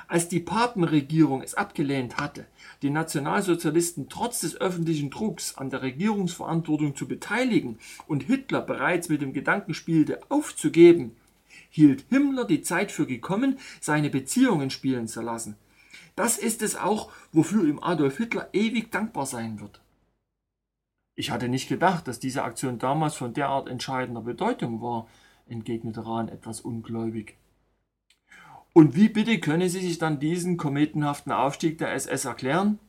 [0.07, 2.45] Als die Papenregierung es abgelehnt hatte,
[2.81, 9.21] die Nationalsozialisten trotz des öffentlichen Drucks an der Regierungsverantwortung zu beteiligen und Hitler bereits mit
[9.21, 11.15] dem Gedanken spielte, aufzugeben,
[11.71, 15.55] hielt Himmler die Zeit für gekommen, seine Beziehungen spielen zu lassen.
[16.15, 19.81] Das ist es auch, wofür ihm Adolf Hitler ewig dankbar sein wird.
[21.15, 25.07] Ich hatte nicht gedacht, dass diese Aktion damals von derart entscheidender Bedeutung war,
[25.47, 27.37] entgegnete Rahn etwas ungläubig.
[28.73, 32.79] Und wie bitte könne sie sich dann diesen kometenhaften Aufstieg der SS erklären?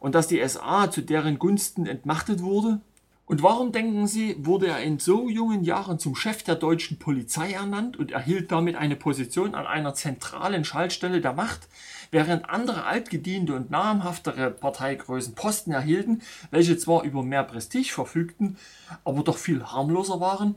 [0.00, 2.80] Und dass die SA zu deren Gunsten entmachtet wurde?
[3.26, 7.52] Und warum denken Sie, wurde er in so jungen Jahren zum Chef der deutschen Polizei
[7.52, 11.68] ernannt und erhielt damit eine Position an einer zentralen Schaltstelle der Macht,
[12.10, 16.20] während andere altgediente und namhaftere Parteigrößen Posten erhielten,
[16.50, 18.58] welche zwar über mehr Prestige verfügten,
[19.04, 20.56] aber doch viel harmloser waren?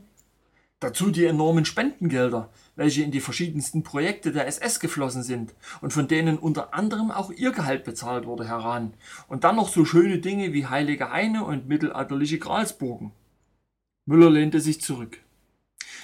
[0.78, 6.06] Dazu die enormen Spendengelder, welche in die verschiedensten Projekte der SS geflossen sind und von
[6.06, 8.94] denen unter anderem auch ihr Gehalt bezahlt wurde, heran.
[9.26, 13.10] Und dann noch so schöne Dinge wie heilige Heine und mittelalterliche Gralsburgen.
[14.06, 15.18] Müller lehnte sich zurück.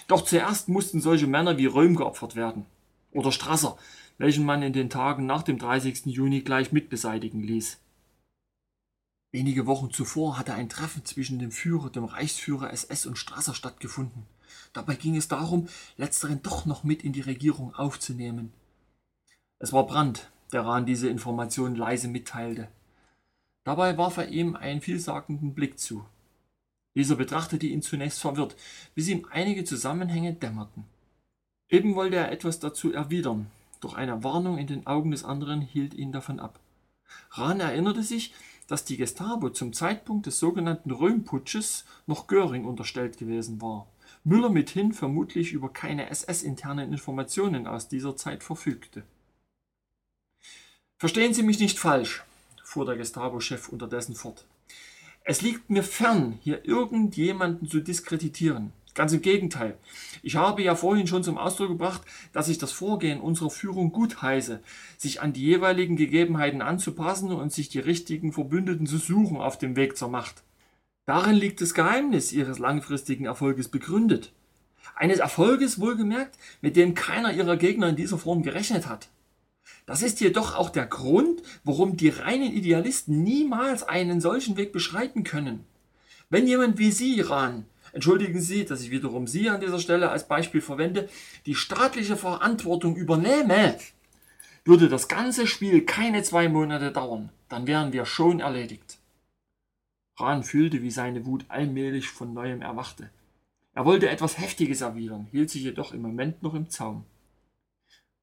[0.08, 2.66] Doch zuerst mussten solche Männer wie Röhm geopfert werden.
[3.12, 3.78] Oder Strasser,
[4.18, 6.06] welchen man in den Tagen nach dem 30.
[6.06, 7.78] Juni gleich mitbeseitigen ließ.
[9.30, 14.26] Wenige Wochen zuvor hatte ein Treffen zwischen dem Führer, dem Reichsführer SS und Strasser stattgefunden.
[14.72, 18.52] Dabei ging es darum, letzteren doch noch mit in die Regierung aufzunehmen.
[19.58, 22.68] Es war Brandt, der Rahn diese Information leise mitteilte.
[23.64, 26.04] Dabei warf er ihm einen vielsagenden Blick zu.
[26.94, 28.56] Dieser betrachtete ihn zunächst verwirrt,
[28.94, 30.84] bis ihm einige Zusammenhänge dämmerten.
[31.68, 33.50] Eben wollte er etwas dazu erwidern,
[33.80, 36.60] doch eine Warnung in den Augen des anderen hielt ihn davon ab.
[37.30, 38.32] Rahn erinnerte sich,
[38.66, 43.86] dass die Gestapo zum Zeitpunkt des sogenannten Röhmputsches noch Göring unterstellt gewesen war.
[44.26, 49.02] Müller mithin vermutlich über keine SS-internen Informationen aus dieser Zeit verfügte.
[50.96, 52.24] Verstehen Sie mich nicht falsch,
[52.62, 54.46] fuhr der Gestapo-Chef unterdessen fort.
[55.24, 58.72] Es liegt mir fern, hier irgendjemanden zu diskreditieren.
[58.94, 59.76] Ganz im Gegenteil.
[60.22, 62.00] Ich habe ja vorhin schon zum Ausdruck gebracht,
[62.32, 64.60] dass ich das Vorgehen unserer Führung gutheiße,
[64.96, 69.76] sich an die jeweiligen Gegebenheiten anzupassen und sich die richtigen Verbündeten zu suchen auf dem
[69.76, 70.44] Weg zur Macht.
[71.06, 74.32] Darin liegt das Geheimnis ihres langfristigen Erfolges begründet.
[74.94, 79.08] Eines Erfolges wohlgemerkt, mit dem keiner ihrer Gegner in dieser Form gerechnet hat.
[79.86, 85.24] Das ist jedoch auch der Grund, warum die reinen Idealisten niemals einen solchen Weg beschreiten
[85.24, 85.66] können.
[86.30, 90.26] Wenn jemand wie Sie, Iran, entschuldigen Sie, dass ich wiederum Sie an dieser Stelle als
[90.26, 91.08] Beispiel verwende,
[91.44, 93.76] die staatliche Verantwortung übernehme,
[94.64, 97.28] würde das ganze Spiel keine zwei Monate dauern.
[97.50, 98.83] Dann wären wir schon erledigt.
[100.16, 103.10] Rahn fühlte, wie seine Wut allmählich von neuem erwachte.
[103.74, 107.04] Er wollte etwas Heftiges erwidern, hielt sich jedoch im Moment noch im Zaum.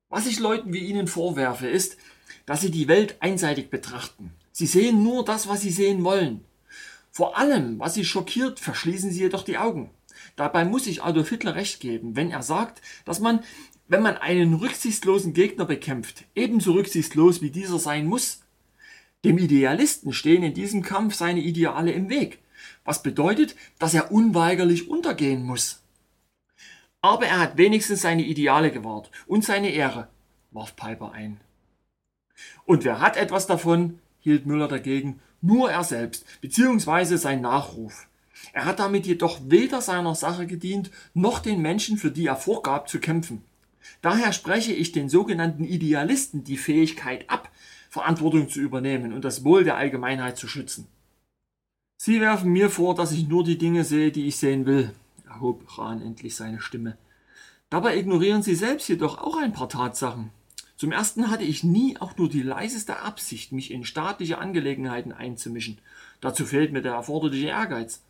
[0.09, 1.97] Was ich Leuten wie Ihnen vorwerfe, ist,
[2.45, 4.31] dass sie die Welt einseitig betrachten.
[4.51, 6.43] Sie sehen nur das, was sie sehen wollen.
[7.11, 9.89] Vor allem, was sie schockiert, verschließen sie jedoch die Augen.
[10.35, 13.41] Dabei muss ich Adolf Hitler recht geben, wenn er sagt, dass man,
[13.87, 18.40] wenn man einen rücksichtslosen Gegner bekämpft, ebenso rücksichtslos wie dieser sein muss.
[19.23, 22.39] Dem Idealisten stehen in diesem Kampf seine Ideale im Weg,
[22.83, 25.81] was bedeutet, dass er unweigerlich untergehen muss.
[27.01, 30.07] Aber er hat wenigstens seine Ideale gewahrt und seine Ehre,
[30.51, 31.39] warf Piper ein.
[32.65, 38.07] Und wer hat etwas davon, hielt Müller dagegen, nur er selbst, beziehungsweise sein Nachruf.
[38.53, 42.89] Er hat damit jedoch weder seiner Sache gedient, noch den Menschen, für die er vorgab,
[42.89, 43.43] zu kämpfen.
[44.01, 47.51] Daher spreche ich den sogenannten Idealisten die Fähigkeit ab,
[47.91, 50.87] Verantwortung zu übernehmen und das Wohl der Allgemeinheit zu schützen.
[51.97, 54.93] Sie werfen mir vor, dass ich nur die Dinge sehe, die ich sehen will,
[55.27, 56.97] erhob Rahn endlich seine Stimme.
[57.69, 60.29] Dabei ignorieren Sie selbst jedoch auch ein paar Tatsachen.
[60.77, 65.79] Zum ersten hatte ich nie auch nur die leiseste Absicht, mich in staatliche Angelegenheiten einzumischen.
[66.21, 68.01] Dazu fehlt mir der erforderliche Ehrgeiz.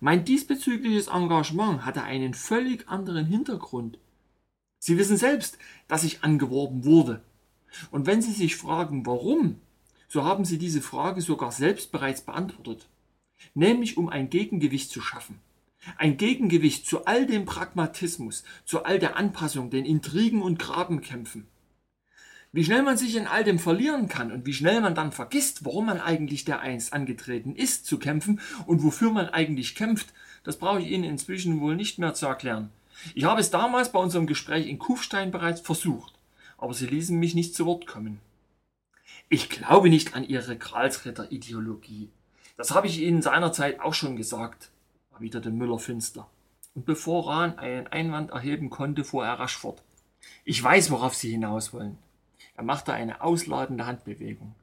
[0.00, 3.98] Mein diesbezügliches Engagement hatte einen völlig anderen Hintergrund.
[4.78, 7.22] Sie wissen selbst, dass ich angeworben wurde.
[7.90, 9.60] Und wenn Sie sich fragen, warum,
[10.08, 12.86] so haben Sie diese Frage sogar selbst bereits beantwortet.
[13.54, 15.40] Nämlich um ein Gegengewicht zu schaffen.
[15.98, 21.46] Ein Gegengewicht zu all dem Pragmatismus, zu all der Anpassung, den Intrigen und Grabenkämpfen.
[22.52, 25.64] Wie schnell man sich in all dem verlieren kann und wie schnell man dann vergisst,
[25.64, 30.14] warum man eigentlich der einst angetreten ist zu kämpfen und wofür man eigentlich kämpft,
[30.44, 32.70] das brauche ich Ihnen inzwischen wohl nicht mehr zu erklären.
[33.16, 36.13] Ich habe es damals bei unserem Gespräch in Kufstein bereits versucht
[36.64, 38.20] aber sie ließen mich nicht zu Wort kommen.
[39.28, 42.08] Ich glaube nicht an Ihre Gralsritter-Ideologie.
[42.56, 44.70] Das habe ich Ihnen seinerzeit auch schon gesagt,
[45.12, 46.26] erwiderte Müller finster.
[46.74, 49.82] Und bevor Rahn einen Einwand erheben konnte, fuhr er rasch fort.
[50.46, 51.98] Ich weiß, worauf Sie hinaus wollen.
[52.56, 54.54] Er machte eine ausladende Handbewegung.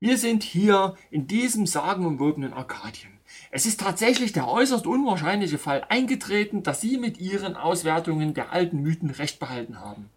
[0.00, 3.12] Wir sind hier in diesem sagenumwobenen Arkadien.
[3.52, 8.82] Es ist tatsächlich der äußerst unwahrscheinliche Fall eingetreten, dass Sie mit Ihren Auswertungen der alten
[8.82, 10.10] Mythen recht behalten haben.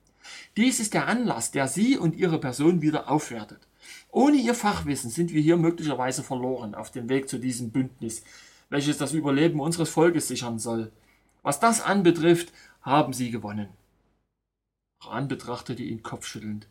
[0.57, 3.67] Dies ist der Anlass, der Sie und Ihre Person wieder aufwertet.
[4.09, 8.23] Ohne Ihr Fachwissen sind wir hier möglicherweise verloren auf dem Weg zu diesem Bündnis,
[8.69, 10.91] welches das Überleben unseres Volkes sichern soll.
[11.43, 13.69] Was das anbetrifft, haben Sie gewonnen.
[15.01, 16.67] Rahn betrachtete ihn kopfschüttelnd.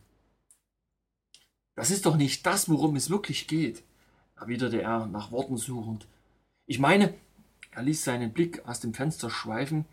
[1.76, 3.82] Das ist doch nicht das, worum es wirklich geht,
[4.37, 6.07] erwiderte er nach Worten suchend.
[6.66, 7.14] Ich meine,
[7.72, 9.85] er ließ seinen Blick aus dem Fenster schweifen,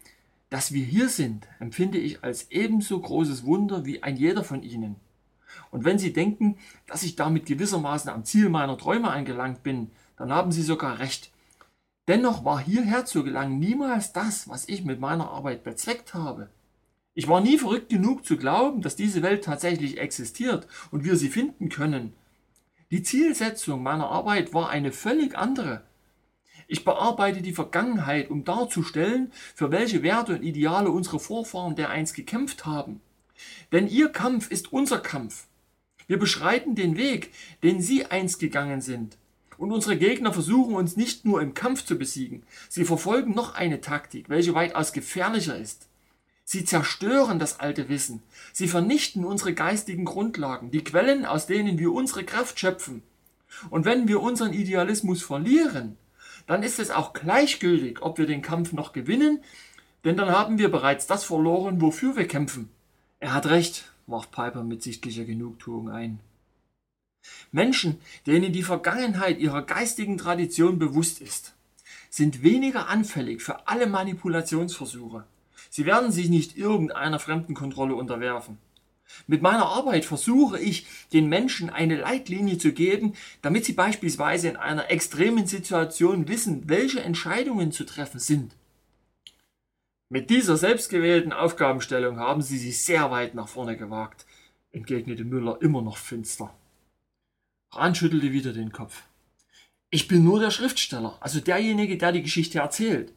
[0.52, 4.98] dass wir hier sind, empfinde ich als ebenso großes Wunder wie ein jeder von Ihnen.
[5.72, 10.32] Und wenn Sie denken, dass ich damit gewissermaßen am Ziel meiner Träume angelangt bin, dann
[10.32, 11.32] haben Sie sogar recht.
[12.10, 16.50] Dennoch war hierher zu gelangen niemals das, was ich mit meiner Arbeit bezweckt habe.
[17.14, 21.30] Ich war nie verrückt genug zu glauben, dass diese Welt tatsächlich existiert und wir sie
[21.30, 22.12] finden können.
[22.92, 25.84] Die Zielsetzung meiner Arbeit war eine völlig andere.
[26.72, 32.66] Ich bearbeite die Vergangenheit, um darzustellen, für welche Werte und Ideale unsere Vorfahren dereinst gekämpft
[32.66, 33.02] haben.
[33.74, 35.48] Denn ihr Kampf ist unser Kampf.
[36.08, 39.18] Wir beschreiten den Weg, den sie einst gegangen sind.
[39.58, 43.82] Und unsere Gegner versuchen uns nicht nur im Kampf zu besiegen, sie verfolgen noch eine
[43.82, 45.90] Taktik, welche weitaus gefährlicher ist.
[46.46, 48.24] Sie zerstören das alte Wissen.
[48.54, 53.04] Sie vernichten unsere geistigen Grundlagen, die Quellen, aus denen wir unsere Kraft schöpfen.
[53.70, 55.98] Und wenn wir unseren Idealismus verlieren,
[56.52, 59.42] dann ist es auch gleichgültig, ob wir den Kampf noch gewinnen,
[60.04, 62.70] denn dann haben wir bereits das verloren, wofür wir kämpfen.
[63.22, 66.20] Er hat recht, warf Piper mit sichtlicher Genugtuung ein.
[67.54, 71.54] Menschen, denen die Vergangenheit ihrer geistigen Tradition bewusst ist,
[72.10, 75.24] sind weniger anfällig für alle Manipulationsversuche.
[75.70, 78.58] Sie werden sich nicht irgendeiner Fremdenkontrolle unterwerfen.
[79.28, 84.58] Mit meiner Arbeit versuche ich, den Menschen eine Leitlinie zu geben, damit sie beispielsweise in
[84.58, 88.54] einer extremen Situation wissen, welche Entscheidungen zu treffen sind.
[90.10, 94.26] Mit dieser selbstgewählten Aufgabenstellung haben sie sich sehr weit nach vorne gewagt,
[94.74, 96.54] entgegnete Müller immer noch finster.
[97.72, 99.04] Rahn schüttelte wieder den Kopf.
[99.90, 103.14] Ich bin nur der Schriftsteller, also derjenige, der die Geschichte erzählt.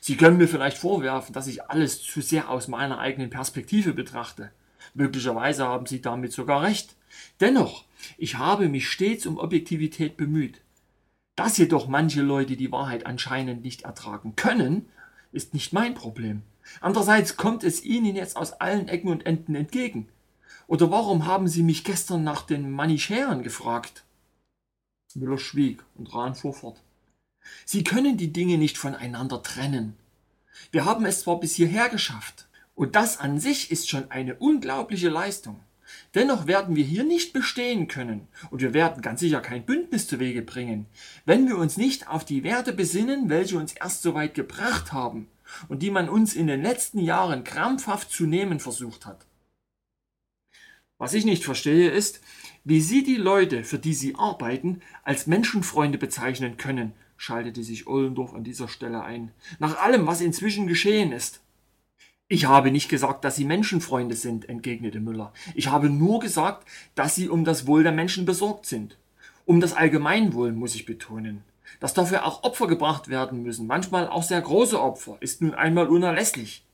[0.00, 4.50] Sie können mir vielleicht vorwerfen, dass ich alles zu sehr aus meiner eigenen Perspektive betrachte.
[4.94, 6.96] Möglicherweise haben Sie damit sogar recht.
[7.40, 7.84] Dennoch,
[8.18, 10.60] ich habe mich stets um Objektivität bemüht.
[11.36, 14.86] Dass jedoch manche Leute die Wahrheit anscheinend nicht ertragen können,
[15.32, 16.42] ist nicht mein Problem.
[16.80, 20.08] Andererseits kommt es Ihnen jetzt aus allen Ecken und Enden entgegen.
[20.66, 24.04] Oder warum haben Sie mich gestern nach den Manichäern gefragt?
[25.14, 26.80] Müller schwieg und Rahn fuhr fort.
[27.64, 29.96] Sie können die Dinge nicht voneinander trennen.
[30.70, 32.46] Wir haben es zwar bis hierher geschafft,
[32.82, 35.60] und das an sich ist schon eine unglaubliche Leistung.
[36.16, 40.18] Dennoch werden wir hier nicht bestehen können, und wir werden ganz sicher kein Bündnis zu
[40.18, 40.86] Wege bringen,
[41.24, 45.28] wenn wir uns nicht auf die Werte besinnen, welche uns erst so weit gebracht haben
[45.68, 49.26] und die man uns in den letzten Jahren krampfhaft zu nehmen versucht hat.
[50.98, 52.20] Was ich nicht verstehe, ist,
[52.64, 58.34] wie Sie die Leute, für die Sie arbeiten, als Menschenfreunde bezeichnen können, schaltete sich Ollendorf
[58.34, 59.30] an dieser Stelle ein.
[59.60, 61.42] Nach allem, was inzwischen geschehen ist.
[62.32, 65.34] Ich habe nicht gesagt, dass Sie Menschenfreunde sind, entgegnete Müller.
[65.54, 68.96] Ich habe nur gesagt, dass Sie um das Wohl der Menschen besorgt sind.
[69.44, 71.42] Um das Allgemeinwohl, muss ich betonen.
[71.78, 75.88] Dass dafür auch Opfer gebracht werden müssen, manchmal auch sehr große Opfer, ist nun einmal
[75.88, 76.64] unerlässlich.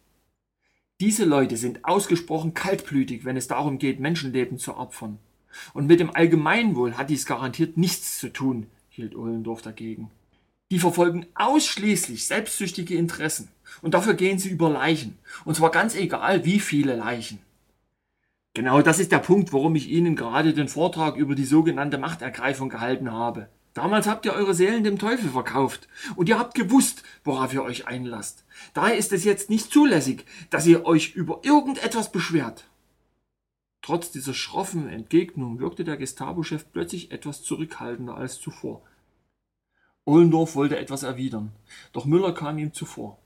[1.00, 5.18] Diese Leute sind ausgesprochen kaltblütig, wenn es darum geht, Menschenleben zu opfern.
[5.74, 10.12] Und mit dem Allgemeinwohl hat dies garantiert nichts zu tun, hielt Ohlendorf dagegen.
[10.70, 13.48] Die verfolgen ausschließlich selbstsüchtige Interessen.
[13.80, 15.18] Und dafür gehen sie über Leichen.
[15.44, 17.40] Und zwar ganz egal, wie viele Leichen.
[18.54, 22.68] Genau das ist der Punkt, warum ich Ihnen gerade den Vortrag über die sogenannte Machtergreifung
[22.68, 23.48] gehalten habe.
[23.72, 27.86] Damals habt ihr eure Seelen dem Teufel verkauft und ihr habt gewusst, worauf ihr euch
[27.86, 28.44] einlasst.
[28.74, 32.64] Daher ist es jetzt nicht zulässig, dass ihr euch über irgendetwas beschwert.
[33.80, 38.82] Trotz dieser schroffen Entgegnung wirkte der Gestapo-Chef plötzlich etwas zurückhaltender als zuvor.
[40.08, 41.52] Ohlendorf wollte etwas erwidern,
[41.92, 43.18] doch Müller kam ihm zuvor.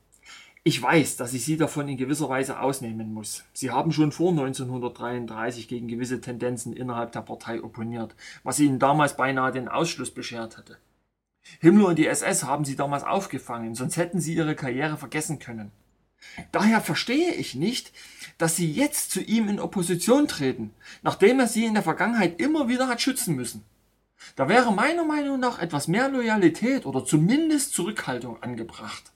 [0.64, 3.44] Ich weiß, dass ich Sie davon in gewisser Weise ausnehmen muss.
[3.52, 9.16] Sie haben schon vor 1933 gegen gewisse Tendenzen innerhalb der Partei opponiert, was Ihnen damals
[9.16, 10.76] beinahe den Ausschluss beschert hatte.
[11.60, 15.70] Himmler und die SS haben Sie damals aufgefangen, sonst hätten Sie Ihre Karriere vergessen können.
[16.50, 17.92] Daher verstehe ich nicht,
[18.38, 20.72] dass Sie jetzt zu ihm in Opposition treten,
[21.02, 23.62] nachdem er Sie in der Vergangenheit immer wieder hat schützen müssen.
[24.36, 29.12] Da wäre meiner Meinung nach etwas mehr Loyalität oder zumindest Zurückhaltung angebracht.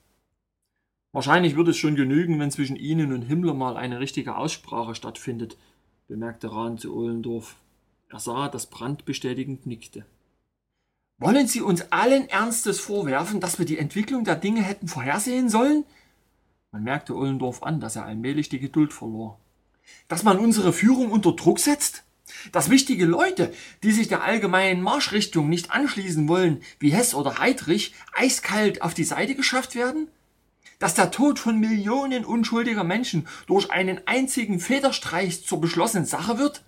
[1.13, 5.57] Wahrscheinlich würde es schon genügen, wenn zwischen Ihnen und Himmler mal eine richtige Aussprache stattfindet,
[6.09, 7.57] bemerkte Rahn zu Ohlendorf.
[8.09, 10.05] Er sah, dass Brandt bestätigend nickte.
[11.19, 15.85] Wollen Sie uns allen Ernstes vorwerfen, dass wir die Entwicklung der Dinge hätten vorhersehen sollen?
[16.73, 19.39] Man merkte Ollendorf an, dass er allmählich die Geduld verlor.
[20.09, 22.05] Dass man unsere Führung unter Druck setzt?
[22.53, 27.95] Dass wichtige Leute, die sich der allgemeinen Marschrichtung nicht anschließen wollen, wie Hess oder Heydrich,
[28.15, 30.09] eiskalt auf die Seite geschafft werden?
[30.79, 36.63] Dass der Tod von Millionen unschuldiger Menschen durch einen einzigen Federstreich zur beschlossenen Sache wird?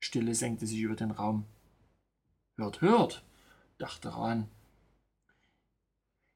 [0.00, 1.44] Stille senkte sich über den Raum.
[2.56, 3.24] Hört, hört,
[3.78, 4.48] dachte Rahn.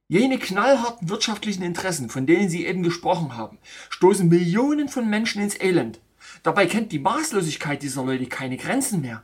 [0.09, 3.59] Jene knallharten wirtschaftlichen Interessen, von denen Sie eben gesprochen haben,
[3.89, 6.01] stoßen Millionen von Menschen ins Elend.
[6.43, 9.23] Dabei kennt die Maßlosigkeit dieser Leute keine Grenzen mehr.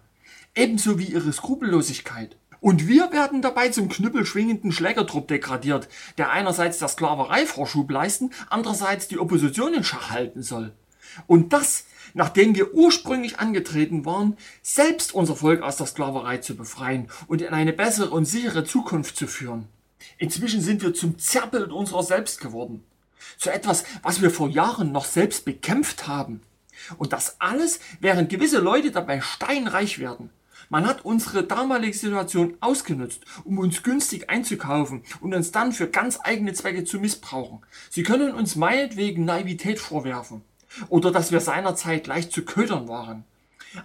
[0.54, 2.36] Ebenso wie ihre Skrupellosigkeit.
[2.60, 5.88] Und wir werden dabei zum knüppelschwingenden Schlägertrupp degradiert,
[6.18, 10.72] der einerseits der Sklaverei Vorschub leisten, andererseits die Opposition in Schach halten soll.
[11.26, 17.10] Und das, nachdem wir ursprünglich angetreten waren, selbst unser Volk aus der Sklaverei zu befreien
[17.26, 19.66] und in eine bessere und sichere Zukunft zu führen.
[20.18, 22.84] Inzwischen sind wir zum Zerrbild unserer selbst geworden.
[23.38, 26.42] Zu etwas, was wir vor Jahren noch selbst bekämpft haben.
[26.98, 30.30] Und das alles, während gewisse Leute dabei steinreich werden.
[30.72, 36.20] Man hat unsere damalige Situation ausgenutzt, um uns günstig einzukaufen und uns dann für ganz
[36.22, 37.58] eigene Zwecke zu missbrauchen.
[37.90, 40.42] Sie können uns meinetwegen Naivität vorwerfen
[40.88, 43.24] oder dass wir seinerzeit leicht zu ködern waren.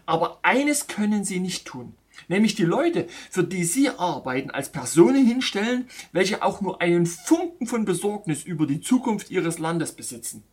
[0.05, 1.95] Aber eines können sie nicht tun,
[2.27, 7.65] nämlich die Leute, für die sie arbeiten, als Personen hinstellen, welche auch nur einen Funken
[7.65, 10.43] von Besorgnis über die Zukunft ihres Landes besitzen.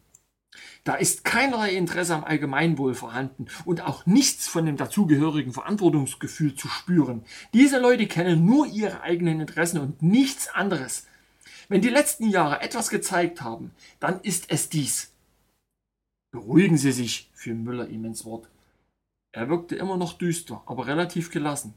[0.85, 6.67] Da ist keinerlei Interesse am Allgemeinwohl vorhanden und auch nichts von dem dazugehörigen Verantwortungsgefühl zu
[6.67, 7.25] spüren.
[7.55, 11.07] Diese Leute kennen nur ihre eigenen Interessen und nichts anderes.
[11.69, 13.71] Wenn die letzten Jahre etwas gezeigt haben,
[14.01, 15.13] dann ist es dies.
[16.33, 18.49] Beruhigen Sie sich, fiel Müller ihm ins Wort.
[19.31, 21.75] Er wirkte immer noch düster, aber relativ gelassen.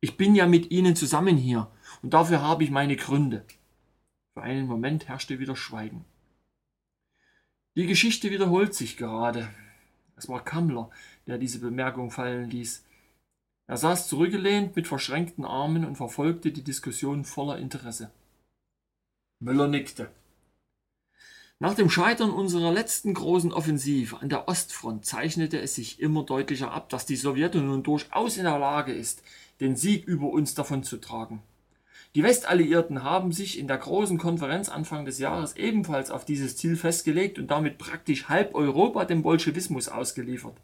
[0.00, 1.68] Ich bin ja mit Ihnen zusammen hier
[2.02, 3.44] und dafür habe ich meine Gründe.
[4.34, 6.04] Für einen Moment herrschte wieder Schweigen.
[7.78, 9.48] Die Geschichte wiederholt sich gerade.
[10.16, 10.90] Es war Kammler,
[11.28, 12.84] der diese Bemerkung fallen ließ.
[13.68, 18.10] Er saß zurückgelehnt mit verschränkten Armen und verfolgte die Diskussion voller Interesse.
[19.38, 20.10] Müller nickte.
[21.60, 26.72] Nach dem Scheitern unserer letzten großen Offensive an der Ostfront zeichnete es sich immer deutlicher
[26.72, 29.22] ab, dass die Sowjetunion durchaus in der Lage ist,
[29.60, 31.42] den Sieg über uns davonzutragen.
[32.14, 36.76] Die Westalliierten haben sich in der großen Konferenz Anfang des Jahres ebenfalls auf dieses Ziel
[36.76, 40.56] festgelegt und damit praktisch halb Europa dem Bolschewismus ausgeliefert.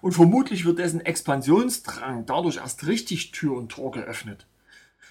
[0.00, 4.46] Und vermutlich wird dessen Expansionsdrang dadurch erst richtig Tür und Tor geöffnet.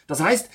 [0.07, 0.49] Das heißt,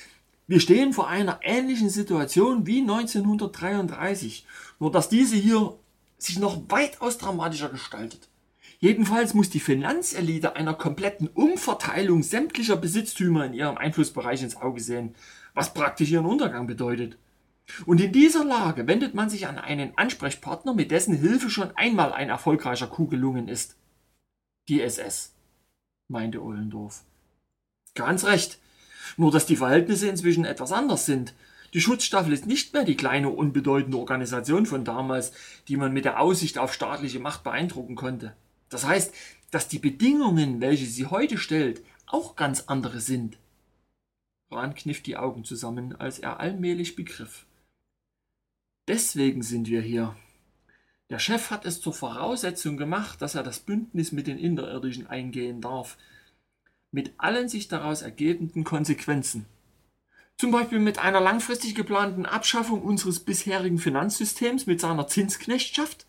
[0.47, 4.47] wir stehen vor einer ähnlichen Situation wie 1933,
[4.81, 5.79] nur dass diese hier
[6.19, 8.29] sich noch weitaus dramatischer gestaltet.
[8.83, 15.15] Jedenfalls muss die Finanzelite einer kompletten Umverteilung sämtlicher Besitztümer in ihrem Einflussbereich ins Auge sehen,
[15.55, 17.17] was praktisch ihren Untergang bedeutet.
[17.87, 22.13] Und in dieser Lage wendet man sich an einen Ansprechpartner, mit dessen Hilfe schon einmal
[22.13, 23.77] ein erfolgreicher Coup gelungen ist.
[24.69, 25.33] Die SS,
[26.09, 27.05] meinte Ohlendorf.
[27.95, 28.59] Ganz recht.
[29.17, 31.35] Nur dass die Verhältnisse inzwischen etwas anders sind.
[31.73, 35.31] Die Schutzstaffel ist nicht mehr die kleine, unbedeutende Organisation von damals,
[35.69, 38.35] die man mit der Aussicht auf staatliche Macht beeindrucken konnte.
[38.73, 39.15] Das heißt,
[39.51, 43.37] dass die Bedingungen, welche sie heute stellt, auch ganz andere sind.
[44.51, 47.45] Rahn kniff die Augen zusammen, als er allmählich begriff.
[48.89, 50.17] Deswegen sind wir hier.
[51.11, 55.61] Der Chef hat es zur Voraussetzung gemacht, dass er das Bündnis mit den Interirdischen eingehen
[55.61, 55.99] darf,
[56.91, 59.45] mit allen sich daraus ergebenden Konsequenzen.
[60.39, 66.07] Zum Beispiel mit einer langfristig geplanten Abschaffung unseres bisherigen Finanzsystems mit seiner Zinsknechtschaft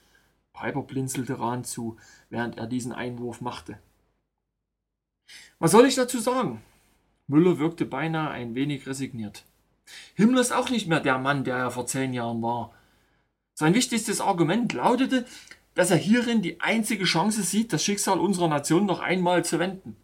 [0.53, 1.97] Piper blinzelte Rahn zu,
[2.29, 3.77] während er diesen Einwurf machte.
[5.59, 6.61] Was soll ich dazu sagen?
[7.27, 9.45] Müller wirkte beinahe ein wenig resigniert.
[10.15, 12.73] Himmler ist auch nicht mehr der Mann, der er vor zehn Jahren war.
[13.53, 15.25] Sein wichtigstes Argument lautete,
[15.73, 19.95] dass er hierin die einzige Chance sieht, das Schicksal unserer Nation noch einmal zu wenden.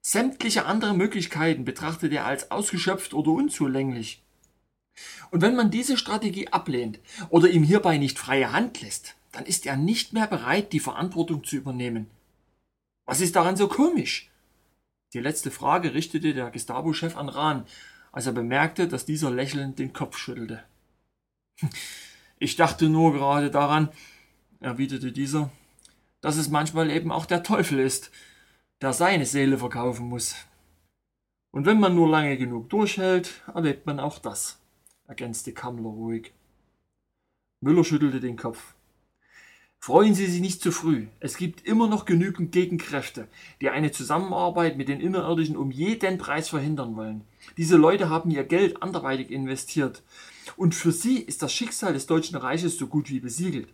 [0.00, 4.22] Sämtliche andere Möglichkeiten betrachtet er als ausgeschöpft oder unzulänglich.
[5.30, 6.98] Und wenn man diese Strategie ablehnt
[7.30, 11.42] oder ihm hierbei nicht freie Hand lässt, dann ist er nicht mehr bereit, die Verantwortung
[11.42, 12.08] zu übernehmen.
[13.06, 14.30] Was ist daran so komisch?
[15.14, 17.66] Die letzte Frage richtete der Gestapo-Chef an Rahn,
[18.12, 20.62] als er bemerkte, dass dieser lächelnd den Kopf schüttelte.
[22.38, 23.90] Ich dachte nur gerade daran,
[24.58, 25.52] erwiderte dieser,
[26.20, 28.10] dass es manchmal eben auch der Teufel ist,
[28.80, 30.34] der seine Seele verkaufen muss.
[31.52, 34.58] Und wenn man nur lange genug durchhält, erlebt man auch das,
[35.06, 36.32] ergänzte Kammler ruhig.
[37.60, 38.74] Müller schüttelte den Kopf.
[39.84, 41.08] Freuen Sie sich nicht zu früh.
[41.18, 43.26] Es gibt immer noch genügend Gegenkräfte,
[43.60, 47.24] die eine Zusammenarbeit mit den Innerirdischen um jeden Preis verhindern wollen.
[47.56, 50.04] Diese Leute haben ihr Geld anderweitig investiert.
[50.56, 53.70] Und für sie ist das Schicksal des Deutschen Reiches so gut wie besiegelt.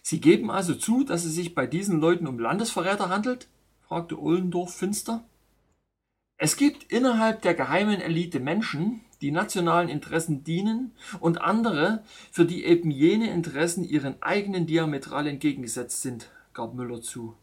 [0.00, 3.48] Sie geben also zu, dass es sich bei diesen Leuten um Landesverräter handelt?
[3.80, 5.24] fragte Ohlendorf finster.
[6.42, 12.64] Es gibt innerhalb der geheimen Elite Menschen, die nationalen Interessen dienen und andere, für die
[12.64, 17.36] eben jene Interessen ihren eigenen diametral entgegengesetzt sind, gab Müller zu.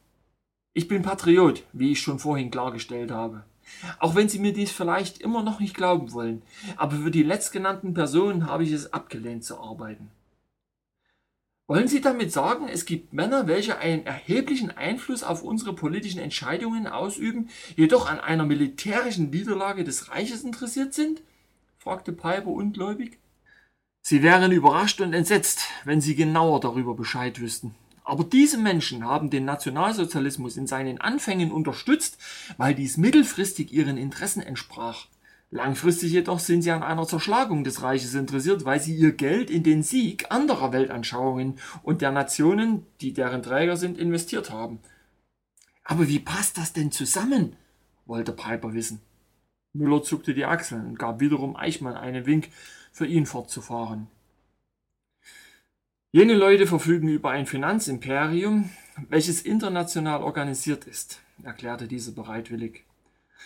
[0.74, 3.44] Ich bin Patriot, wie ich schon vorhin klargestellt habe.
[4.00, 6.42] Auch wenn Sie mir dies vielleicht immer noch nicht glauben wollen,
[6.76, 10.10] aber für die letztgenannten Personen habe ich es abgelehnt zu arbeiten.
[11.70, 16.88] Wollen Sie damit sagen, es gibt Männer, welche einen erheblichen Einfluss auf unsere politischen Entscheidungen
[16.88, 21.22] ausüben, jedoch an einer militärischen Niederlage des Reiches interessiert sind?
[21.78, 23.20] fragte Piper ungläubig.
[24.02, 27.76] Sie wären überrascht und entsetzt, wenn Sie genauer darüber Bescheid wüssten.
[28.06, 32.18] Aber diese Menschen haben den Nationalsozialismus in seinen Anfängen unterstützt,
[32.56, 35.08] weil dies mittelfristig ihren Interessen entsprach.
[35.50, 39.64] Langfristig jedoch sind sie an einer Zerschlagung des Reiches interessiert, weil sie ihr Geld in
[39.64, 44.80] den Sieg anderer Weltanschauungen und der Nationen, die deren Träger sind, investiert haben.
[45.84, 47.56] Aber wie passt das denn zusammen?
[48.06, 49.02] wollte Piper wissen.
[49.74, 52.50] Müller zuckte die Achseln und gab wiederum Eichmann einen Wink,
[52.98, 54.08] für ihn fortzufahren.
[56.12, 58.72] Jene Leute verfügen über ein Finanzimperium,
[59.08, 62.87] welches international organisiert ist, erklärte dieser bereitwillig.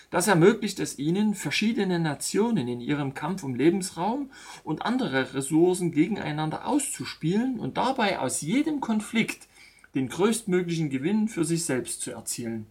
[0.09, 4.29] Das ermöglicht es ihnen, verschiedene Nationen in ihrem Kampf um Lebensraum
[4.63, 9.47] und andere Ressourcen gegeneinander auszuspielen und dabei aus jedem Konflikt
[9.95, 12.67] den größtmöglichen Gewinn für sich selbst zu erzielen.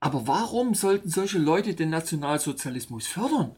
[0.00, 3.54] Aber warum sollten solche Leute den Nationalsozialismus fördern?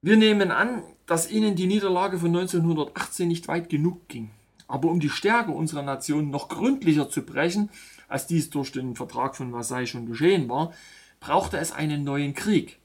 [0.00, 4.30] Wir nehmen an, dass ihnen die Niederlage von 1918 nicht weit genug ging.
[4.66, 7.68] Aber um die Stärke unserer Nation noch gründlicher zu brechen,
[8.12, 10.72] als dies durch den Vertrag von Versailles schon geschehen war,
[11.20, 12.78] brauchte es einen neuen Krieg.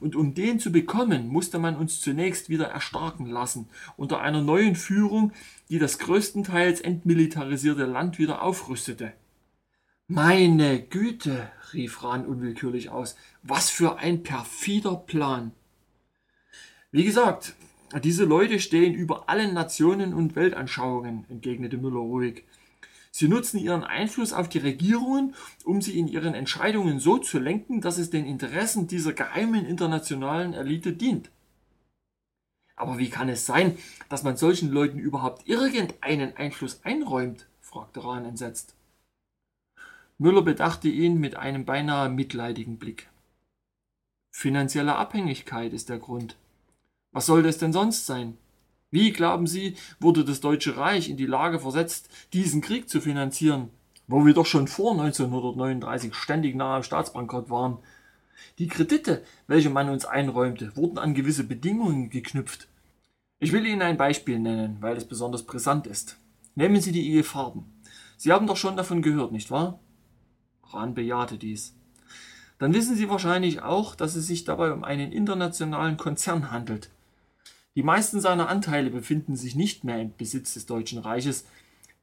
[0.00, 4.76] Und um den zu bekommen, musste man uns zunächst wieder erstarken lassen, unter einer neuen
[4.76, 5.32] Führung,
[5.68, 9.12] die das größtenteils entmilitarisierte Land wieder aufrüstete.
[10.06, 15.52] Meine Güte, rief Rahn unwillkürlich aus, was für ein perfider Plan.
[16.92, 17.54] Wie gesagt,
[18.02, 22.44] diese Leute stehen über allen Nationen und Weltanschauungen, entgegnete Müller ruhig.
[23.16, 27.80] Sie nutzen ihren Einfluss auf die Regierungen, um sie in ihren Entscheidungen so zu lenken,
[27.80, 31.30] dass es den Interessen dieser geheimen internationalen Elite dient.
[32.74, 37.46] Aber wie kann es sein, dass man solchen Leuten überhaupt irgendeinen Einfluss einräumt?
[37.60, 38.74] fragte Rahn entsetzt.
[40.18, 43.08] Müller bedachte ihn mit einem beinahe mitleidigen Blick.
[44.32, 46.36] Finanzielle Abhängigkeit ist der Grund.
[47.12, 48.36] Was soll das denn sonst sein?
[48.94, 53.70] Wie, glauben Sie, wurde das Deutsche Reich in die Lage versetzt, diesen Krieg zu finanzieren,
[54.06, 57.78] wo wir doch schon vor 1939 ständig nahe Staatsbankrott waren?
[58.60, 62.68] Die Kredite, welche man uns einräumte, wurden an gewisse Bedingungen geknüpft.
[63.40, 66.16] Ich will Ihnen ein Beispiel nennen, weil es besonders brisant ist.
[66.54, 67.64] Nehmen Sie die IG Farben.
[68.16, 69.80] Sie haben doch schon davon gehört, nicht wahr?
[70.72, 71.74] Rahn bejahte dies.
[72.60, 76.90] Dann wissen Sie wahrscheinlich auch, dass es sich dabei um einen internationalen Konzern handelt,
[77.76, 81.44] die meisten seiner Anteile befinden sich nicht mehr im Besitz des Deutschen Reiches.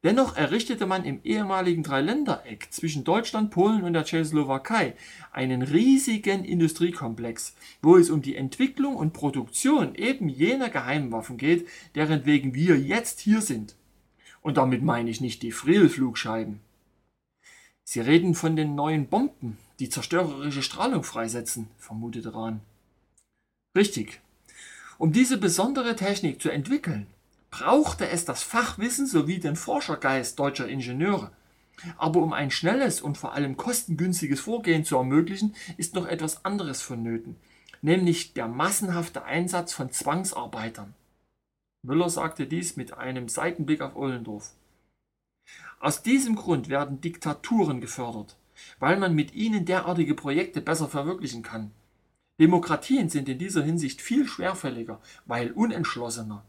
[0.04, 4.94] Dennoch errichtete man im ehemaligen Dreiländereck zwischen Deutschland, Polen und der Tschechoslowakei
[5.30, 12.26] einen riesigen Industriekomplex, wo es um die Entwicklung und Produktion eben jener Geheimwaffen geht, deren
[12.26, 13.76] wegen wir jetzt hier sind.
[14.42, 16.60] Und damit meine ich nicht die Friel-Flugscheiben.
[17.84, 22.60] Sie reden von den neuen Bomben, die zerstörerische Strahlung freisetzen, vermutete Rahn.
[23.76, 24.20] Richtig,
[25.02, 27.08] um diese besondere Technik zu entwickeln,
[27.50, 31.32] brauchte es das Fachwissen sowie den Forschergeist deutscher Ingenieure.
[31.98, 36.82] Aber um ein schnelles und vor allem kostengünstiges Vorgehen zu ermöglichen, ist noch etwas anderes
[36.82, 37.34] vonnöten,
[37.80, 40.94] nämlich der massenhafte Einsatz von Zwangsarbeitern.
[41.82, 44.52] Müller sagte dies mit einem Seitenblick auf Ollendorf.
[45.80, 48.36] Aus diesem Grund werden Diktaturen gefördert,
[48.78, 51.72] weil man mit ihnen derartige Projekte besser verwirklichen kann.
[52.42, 56.42] Demokratien sind in dieser Hinsicht viel schwerfälliger, weil unentschlossener.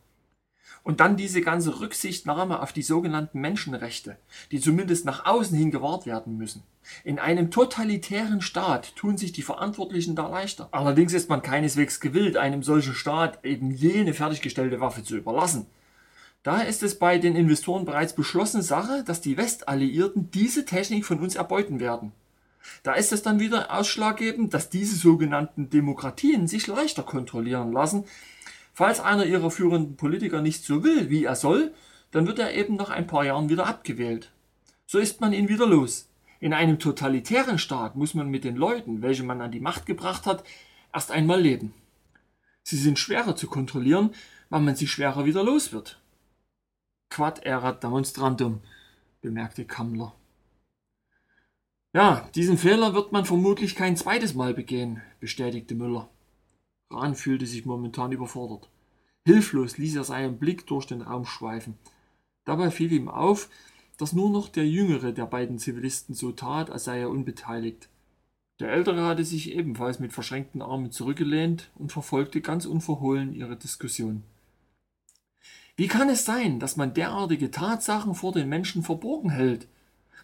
[0.82, 4.18] Und dann diese ganze Rücksichtnahme auf die sogenannten Menschenrechte,
[4.52, 6.64] die zumindest nach außen hin gewahrt werden müssen.
[7.04, 10.68] In einem totalitären Staat tun sich die Verantwortlichen da leichter.
[10.72, 15.68] Allerdings ist man keineswegs gewillt, einem solchen Staat eben jene fertiggestellte Waffe zu überlassen.
[16.41, 21.20] Daher ist es bei den Investoren bereits beschlossene Sache, dass die Westalliierten diese Technik von
[21.20, 22.14] uns erbeuten werden.
[22.84, 28.05] Da ist es dann wieder ausschlaggebend, dass diese sogenannten Demokratien sich leichter kontrollieren lassen.
[28.74, 31.74] Falls einer ihrer führenden Politiker nicht so will, wie er soll,
[32.11, 34.32] dann wird er eben nach ein paar Jahren wieder abgewählt.
[34.86, 36.09] So ist man ihn wieder los.
[36.39, 40.26] In einem totalitären Staat muss man mit den Leuten, welche man an die Macht gebracht
[40.26, 40.43] hat,
[40.93, 41.74] erst einmal leben.
[42.64, 44.11] Sie sind schwerer zu kontrollieren,
[44.49, 45.99] weil man sie schwerer wieder los wird.
[47.09, 48.61] Quad erat demonstrandum,
[49.22, 50.14] bemerkte Kammler.
[51.94, 56.10] Ja, diesen Fehler wird man vermutlich kein zweites Mal begehen, bestätigte Müller.
[56.89, 58.68] Rahn fühlte sich momentan überfordert.
[59.26, 61.78] Hilflos ließ er seinen Blick durch den Raum schweifen.
[62.46, 63.48] Dabei fiel ihm auf,
[63.98, 67.89] dass nur noch der jüngere der beiden Zivilisten so tat, als sei er unbeteiligt.
[68.60, 74.24] Der ältere hatte sich ebenfalls mit verschränkten Armen zurückgelehnt und verfolgte ganz unverhohlen ihre Diskussion.
[75.76, 79.68] Wie kann es sein, dass man derartige Tatsachen vor den Menschen verborgen hält?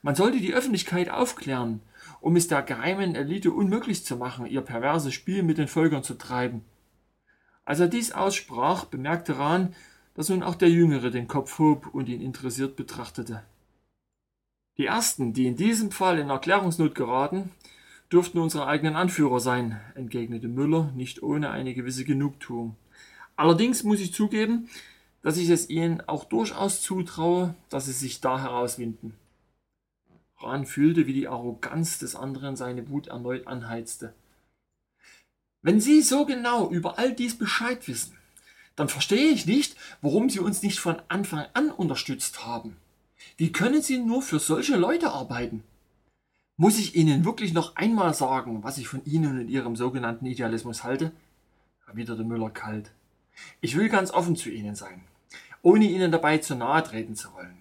[0.02, 1.82] Man sollte die Öffentlichkeit aufklären,
[2.22, 6.14] um es der geheimen Elite unmöglich zu machen, ihr perverses Spiel mit den Völkern zu
[6.14, 6.64] treiben.
[7.66, 9.76] Als er dies aussprach, bemerkte Rahn,
[10.16, 13.44] dass nun auch der Jüngere den Kopf hob und ihn interessiert betrachtete.
[14.78, 17.52] Die ersten, die in diesem Fall in Erklärungsnot geraten,
[18.12, 22.76] dürften unsere eigenen Anführer sein, entgegnete Müller, nicht ohne eine gewisse Genugtuung.
[23.36, 24.70] Allerdings muss ich zugeben,
[25.22, 29.14] dass ich es ihnen auch durchaus zutraue, dass sie sich da herauswinden.
[30.42, 34.14] Rahn fühlte, wie die Arroganz des anderen seine Wut erneut anheizte.
[35.62, 38.18] Wenn Sie so genau über all dies Bescheid wissen,
[38.76, 42.78] dann verstehe ich nicht, warum Sie uns nicht von Anfang an unterstützt haben.
[43.36, 45.64] Wie können Sie nur für solche Leute arbeiten?
[46.56, 50.84] Muss ich Ihnen wirklich noch einmal sagen, was ich von Ihnen und Ihrem sogenannten Idealismus
[50.84, 51.12] halte?
[51.88, 52.92] erwiderte Müller kalt.
[53.62, 55.02] Ich will ganz offen zu Ihnen sein,
[55.62, 57.59] ohne Ihnen dabei zu nahe treten zu wollen.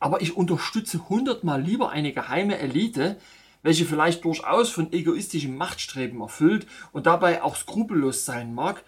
[0.00, 3.16] Aber ich unterstütze hundertmal lieber eine geheime Elite,
[3.62, 8.84] welche vielleicht durchaus von egoistischem Machtstreben erfüllt und dabei auch skrupellos sein mag,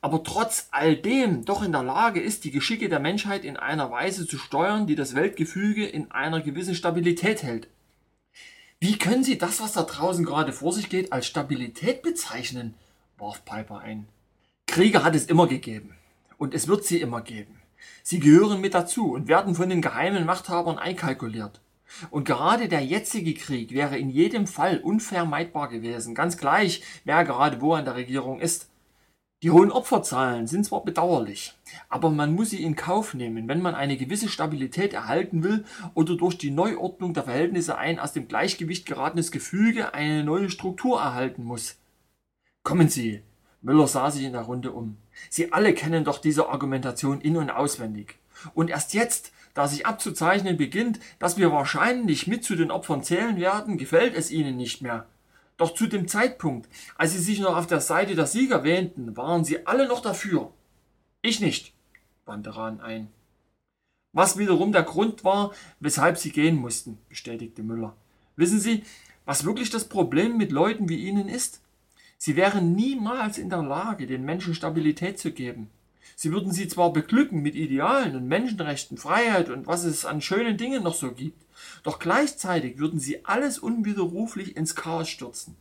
[0.00, 3.90] aber trotz all dem doch in der Lage ist, die Geschicke der Menschheit in einer
[3.90, 7.68] Weise zu steuern, die das Weltgefüge in einer gewissen Stabilität hält.
[8.80, 12.74] Wie können Sie das, was da draußen gerade vor sich geht, als Stabilität bezeichnen?
[13.16, 14.08] warf Piper ein.
[14.66, 15.94] Kriege hat es immer gegeben.
[16.36, 17.61] Und es wird sie immer geben.
[18.02, 21.60] Sie gehören mit dazu und werden von den geheimen Machthabern einkalkuliert.
[22.10, 27.60] Und gerade der jetzige Krieg wäre in jedem Fall unvermeidbar gewesen, ganz gleich, wer gerade
[27.60, 28.68] wo an der Regierung ist.
[29.42, 31.52] Die hohen Opferzahlen sind zwar bedauerlich,
[31.88, 35.64] aber man muss sie in Kauf nehmen, wenn man eine gewisse Stabilität erhalten will
[35.94, 41.00] oder durch die Neuordnung der Verhältnisse ein aus dem Gleichgewicht geratenes Gefüge eine neue Struktur
[41.00, 41.76] erhalten muss.
[42.62, 43.22] Kommen Sie,
[43.62, 44.96] Müller sah sich in der Runde um.
[45.30, 48.18] Sie alle kennen doch diese Argumentation in und auswendig.
[48.54, 53.36] Und erst jetzt, da sich abzuzeichnen beginnt, dass wir wahrscheinlich mit zu den Opfern zählen
[53.36, 55.06] werden, gefällt es ihnen nicht mehr.
[55.56, 59.44] Doch zu dem Zeitpunkt, als sie sich noch auf der Seite der Sieger wähnten, waren
[59.44, 60.50] sie alle noch dafür.
[61.20, 61.72] Ich nicht,
[62.24, 63.08] wandte Rahn ein.
[64.12, 67.94] Was wiederum der Grund war, weshalb sie gehen mussten, bestätigte Müller.
[68.36, 68.84] Wissen Sie,
[69.24, 71.60] was wirklich das Problem mit Leuten wie Ihnen ist?
[72.24, 75.70] Sie wären niemals in der Lage, den Menschen Stabilität zu geben.
[76.14, 80.56] Sie würden sie zwar beglücken mit Idealen und Menschenrechten, Freiheit und was es an schönen
[80.56, 81.42] Dingen noch so gibt,
[81.82, 85.56] doch gleichzeitig würden sie alles unwiderruflich ins Chaos stürzen,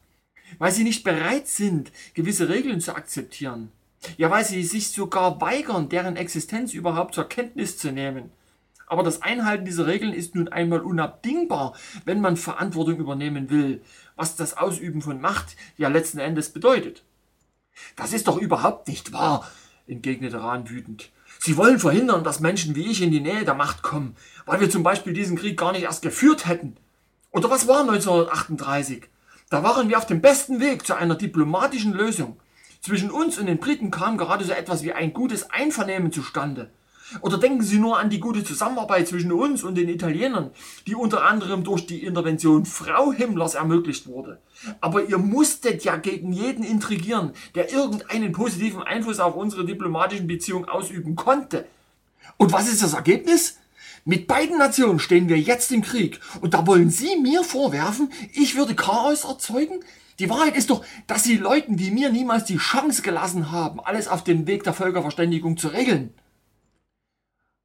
[0.59, 3.71] weil sie nicht bereit sind, gewisse Regeln zu akzeptieren.
[4.17, 8.29] Ja, weil sie sich sogar weigern, deren Existenz überhaupt zur Kenntnis zu nehmen.
[8.85, 11.73] Aber das Einhalten dieser Regeln ist nun einmal unabdingbar,
[12.05, 13.81] wenn man Verantwortung übernehmen will,
[14.21, 17.03] was das Ausüben von Macht ja letzten Endes bedeutet.
[17.95, 19.49] Das ist doch überhaupt nicht wahr,
[19.87, 21.09] entgegnete Rahn wütend.
[21.39, 24.15] Sie wollen verhindern, dass Menschen wie ich in die Nähe der Macht kommen,
[24.45, 26.77] weil wir zum Beispiel diesen Krieg gar nicht erst geführt hätten.
[27.31, 29.09] Oder was war 1938?
[29.49, 32.39] Da waren wir auf dem besten Weg zu einer diplomatischen Lösung.
[32.79, 36.69] Zwischen uns und den Briten kam gerade so etwas wie ein gutes Einvernehmen zustande.
[37.19, 40.51] Oder denken Sie nur an die gute Zusammenarbeit zwischen uns und den Italienern,
[40.87, 44.39] die unter anderem durch die Intervention Frau Himmlers ermöglicht wurde.
[44.79, 50.69] Aber ihr musstet ja gegen jeden intrigieren, der irgendeinen positiven Einfluss auf unsere diplomatischen Beziehungen
[50.69, 51.65] ausüben konnte.
[52.37, 53.57] Und was ist das Ergebnis?
[54.03, 56.19] Mit beiden Nationen stehen wir jetzt im Krieg.
[56.41, 59.81] Und da wollen Sie mir vorwerfen, ich würde Chaos erzeugen?
[60.17, 64.07] Die Wahrheit ist doch, dass Sie Leuten wie mir niemals die Chance gelassen haben, alles
[64.07, 66.13] auf dem Weg der Völkerverständigung zu regeln.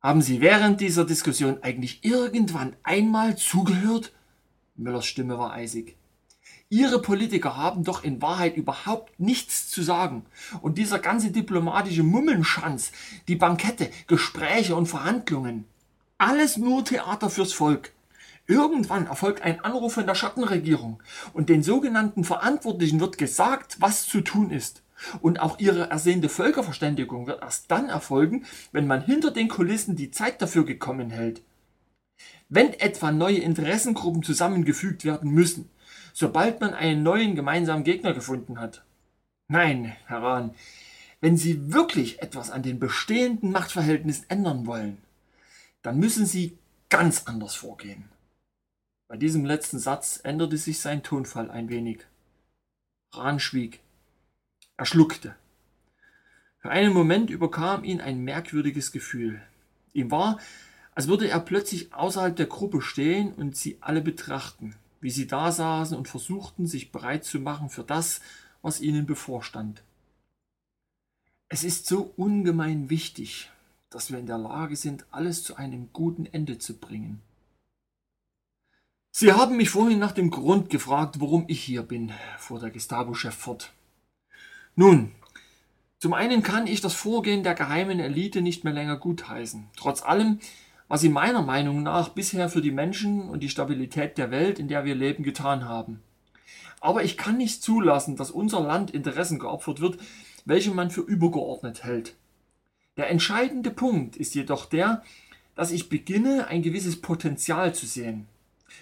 [0.07, 4.13] Haben Sie während dieser Diskussion eigentlich irgendwann einmal zugehört?
[4.77, 5.97] Müllers Stimme war eisig.
[6.69, 10.25] Ihre Politiker haben doch in Wahrheit überhaupt nichts zu sagen.
[10.63, 12.93] Und dieser ganze diplomatische Mummenschanz,
[13.27, 15.65] die Bankette, Gespräche und Verhandlungen,
[16.19, 17.91] alles nur Theater fürs Volk.
[18.47, 21.03] Irgendwann erfolgt ein Anruf von der Schattenregierung
[21.33, 24.85] und den sogenannten Verantwortlichen wird gesagt, was zu tun ist.
[25.21, 30.11] Und auch ihre ersehnte Völkerverständigung wird erst dann erfolgen, wenn man hinter den Kulissen die
[30.11, 31.43] Zeit dafür gekommen hält.
[32.49, 35.69] Wenn etwa neue Interessengruppen zusammengefügt werden müssen,
[36.13, 38.85] sobald man einen neuen gemeinsamen Gegner gefunden hat.
[39.49, 40.55] Nein, Herr Rahn,
[41.21, 44.99] wenn Sie wirklich etwas an den bestehenden Machtverhältnissen ändern wollen,
[45.83, 46.57] dann müssen Sie
[46.89, 48.05] ganz anders vorgehen.
[49.09, 52.01] Bei diesem letzten Satz änderte sich sein Tonfall ein wenig.
[53.13, 53.81] Rahn schwieg.
[54.77, 55.35] Er schluckte.
[56.59, 59.41] Für einen Moment überkam ihn ein merkwürdiges Gefühl.
[59.93, 60.39] Ihm war,
[60.95, 65.53] als würde er plötzlich außerhalb der Gruppe stehen und sie alle betrachten, wie sie da
[65.53, 68.21] saßen und versuchten, sich bereit zu machen für das,
[68.63, 69.83] was ihnen bevorstand.
[71.49, 73.51] Es ist so ungemein wichtig,
[73.91, 77.23] dass wir in der Lage sind, alles zu einem guten Ende zu bringen.
[79.13, 83.35] Sie haben mich vorhin nach dem Grund gefragt, warum ich hier bin, fuhr der Gestapo-Chef
[83.35, 83.73] fort.
[84.79, 85.13] Nun,
[85.99, 89.69] zum einen kann ich das Vorgehen der geheimen Elite nicht mehr länger gutheißen.
[89.75, 90.39] Trotz allem,
[90.87, 94.69] was sie meiner Meinung nach bisher für die Menschen und die Stabilität der Welt, in
[94.69, 96.03] der wir leben, getan haben.
[96.83, 99.99] Aber ich kann nicht zulassen, dass unser Land Interessen geopfert wird,
[100.45, 102.15] welche man für übergeordnet hält.
[102.99, 105.03] Der entscheidende Punkt ist jedoch der,
[105.55, 108.29] dass ich beginne, ein gewisses Potenzial zu sehen.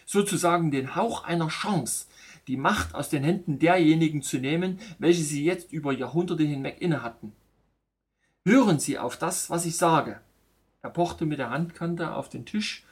[0.07, 2.07] Sozusagen den Hauch einer Chance,
[2.47, 7.33] die Macht aus den Händen derjenigen zu nehmen, welche sie jetzt über Jahrhunderte hinweg innehatten.
[8.45, 10.21] Hören Sie auf das, was ich sage.
[10.83, 12.85] Er pochte mit der Handkante auf den Tisch,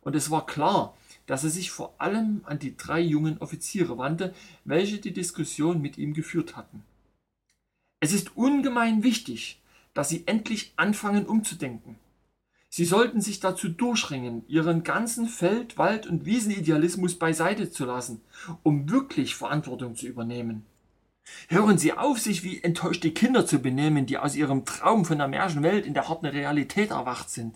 [0.00, 0.96] und es war klar,
[1.26, 4.34] dass er sich vor allem an die drei jungen Offiziere wandte,
[4.64, 6.82] welche die Diskussion mit ihm geführt hatten.
[8.00, 9.60] Es ist ungemein wichtig,
[9.94, 11.96] dass Sie endlich anfangen umzudenken.
[12.76, 18.20] Sie sollten sich dazu durchringen, Ihren ganzen Feld-, Wald- und Wiesenidealismus beiseite zu lassen,
[18.62, 20.66] um wirklich Verantwortung zu übernehmen.
[21.48, 25.26] Hören Sie auf, sich wie enttäuschte Kinder zu benehmen, die aus ihrem Traum von der
[25.26, 27.54] Märchenwelt in der harten Realität erwacht sind.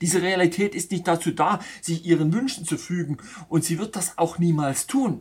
[0.00, 3.18] Diese Realität ist nicht dazu da, sich ihren Wünschen zu fügen,
[3.50, 5.20] und sie wird das auch niemals tun.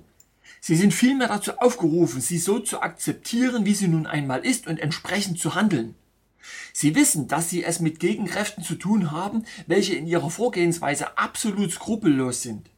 [0.62, 4.80] Sie sind vielmehr dazu aufgerufen, sie so zu akzeptieren, wie sie nun einmal ist und
[4.80, 5.96] entsprechend zu handeln.
[6.74, 11.72] Sie wissen, dass Sie es mit Gegenkräften zu tun haben, welche in ihrer Vorgehensweise absolut
[11.72, 12.70] skrupellos sind.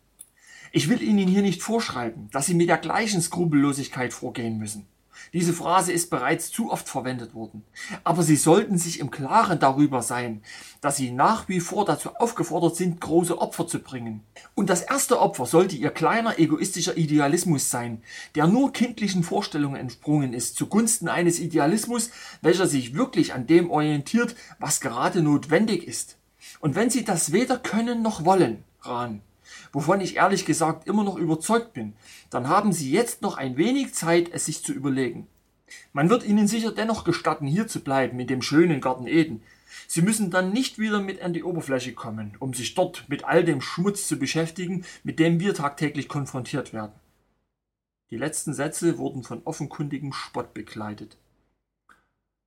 [0.72, 4.86] Ich will Ihnen hier nicht vorschreiben, dass Sie mit der gleichen Skrupellosigkeit vorgehen müssen.
[5.34, 7.63] Diese Phrase ist bereits zu oft verwendet worden.
[8.03, 10.41] Aber Sie sollten sich im Klaren darüber sein,
[10.82, 14.21] dass Sie nach wie vor dazu aufgefordert sind, große Opfer zu bringen.
[14.53, 18.01] Und das erste Opfer sollte Ihr kleiner egoistischer Idealismus sein,
[18.36, 22.11] der nur kindlichen Vorstellungen entsprungen ist, zugunsten eines Idealismus,
[22.41, 26.17] welcher sich wirklich an dem orientiert, was gerade notwendig ist.
[26.59, 29.21] Und wenn Sie das weder können noch wollen, Rahn,
[29.72, 31.93] wovon ich ehrlich gesagt immer noch überzeugt bin,
[32.30, 35.28] dann haben Sie jetzt noch ein wenig Zeit, es sich zu überlegen.
[35.93, 39.41] Man wird Ihnen sicher dennoch gestatten, hier zu bleiben, in dem schönen Garten Eden.
[39.88, 43.43] Sie müssen dann nicht wieder mit an die Oberfläche kommen, um sich dort mit all
[43.43, 46.93] dem Schmutz zu beschäftigen, mit dem wir tagtäglich konfrontiert werden.
[48.11, 51.18] Die letzten Sätze wurden von offenkundigem Spott begleitet.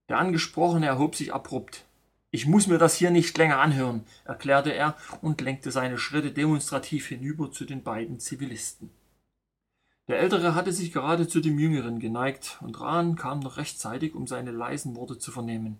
[0.09, 1.85] Der Angesprochene erhob sich abrupt.
[2.31, 7.07] Ich muss mir das hier nicht länger anhören, erklärte er und lenkte seine Schritte demonstrativ
[7.07, 8.91] hinüber zu den beiden Zivilisten.
[10.09, 14.27] Der Ältere hatte sich gerade zu dem Jüngeren geneigt, und Rahn kam noch rechtzeitig, um
[14.27, 15.79] seine leisen Worte zu vernehmen.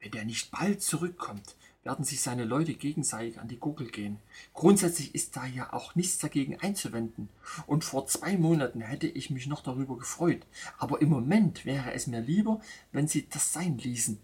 [0.00, 4.18] Wenn er nicht bald zurückkommt, werden sich seine Leute gegenseitig an die Gurgel gehen.
[4.52, 7.28] Grundsätzlich ist da ja auch nichts dagegen einzuwenden.
[7.66, 10.46] Und vor zwei Monaten hätte ich mich noch darüber gefreut.
[10.78, 12.60] Aber im Moment wäre es mir lieber,
[12.92, 14.18] wenn Sie das sein ließen.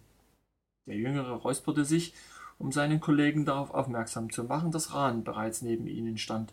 [0.86, 2.14] Der Jüngere räusperte sich,
[2.58, 6.52] um seinen Kollegen darauf aufmerksam zu machen, dass Rahn bereits neben ihnen stand.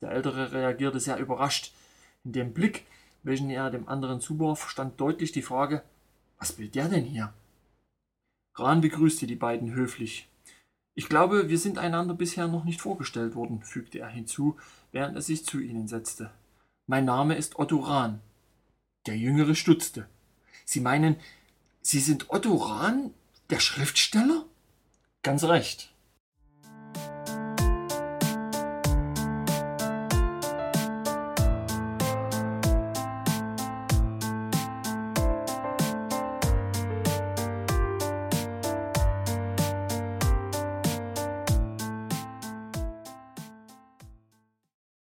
[0.00, 1.72] Der Ältere reagierte sehr überrascht.
[2.24, 2.86] In dem Blick,
[3.22, 5.82] welchen er dem anderen zuwarf, stand deutlich die Frage,
[6.38, 7.32] was will der denn hier?
[8.54, 10.28] Rahn begrüßte die beiden höflich.
[10.94, 14.56] Ich glaube, wir sind einander bisher noch nicht vorgestellt worden, fügte er hinzu,
[14.92, 16.30] während er sich zu ihnen setzte.
[16.86, 18.20] Mein Name ist Otto Rahn.
[19.06, 20.06] Der Jüngere stutzte.
[20.64, 21.16] Sie meinen,
[21.80, 23.14] Sie sind Otto Rahn,
[23.50, 24.44] der Schriftsteller?
[25.22, 25.89] Ganz recht.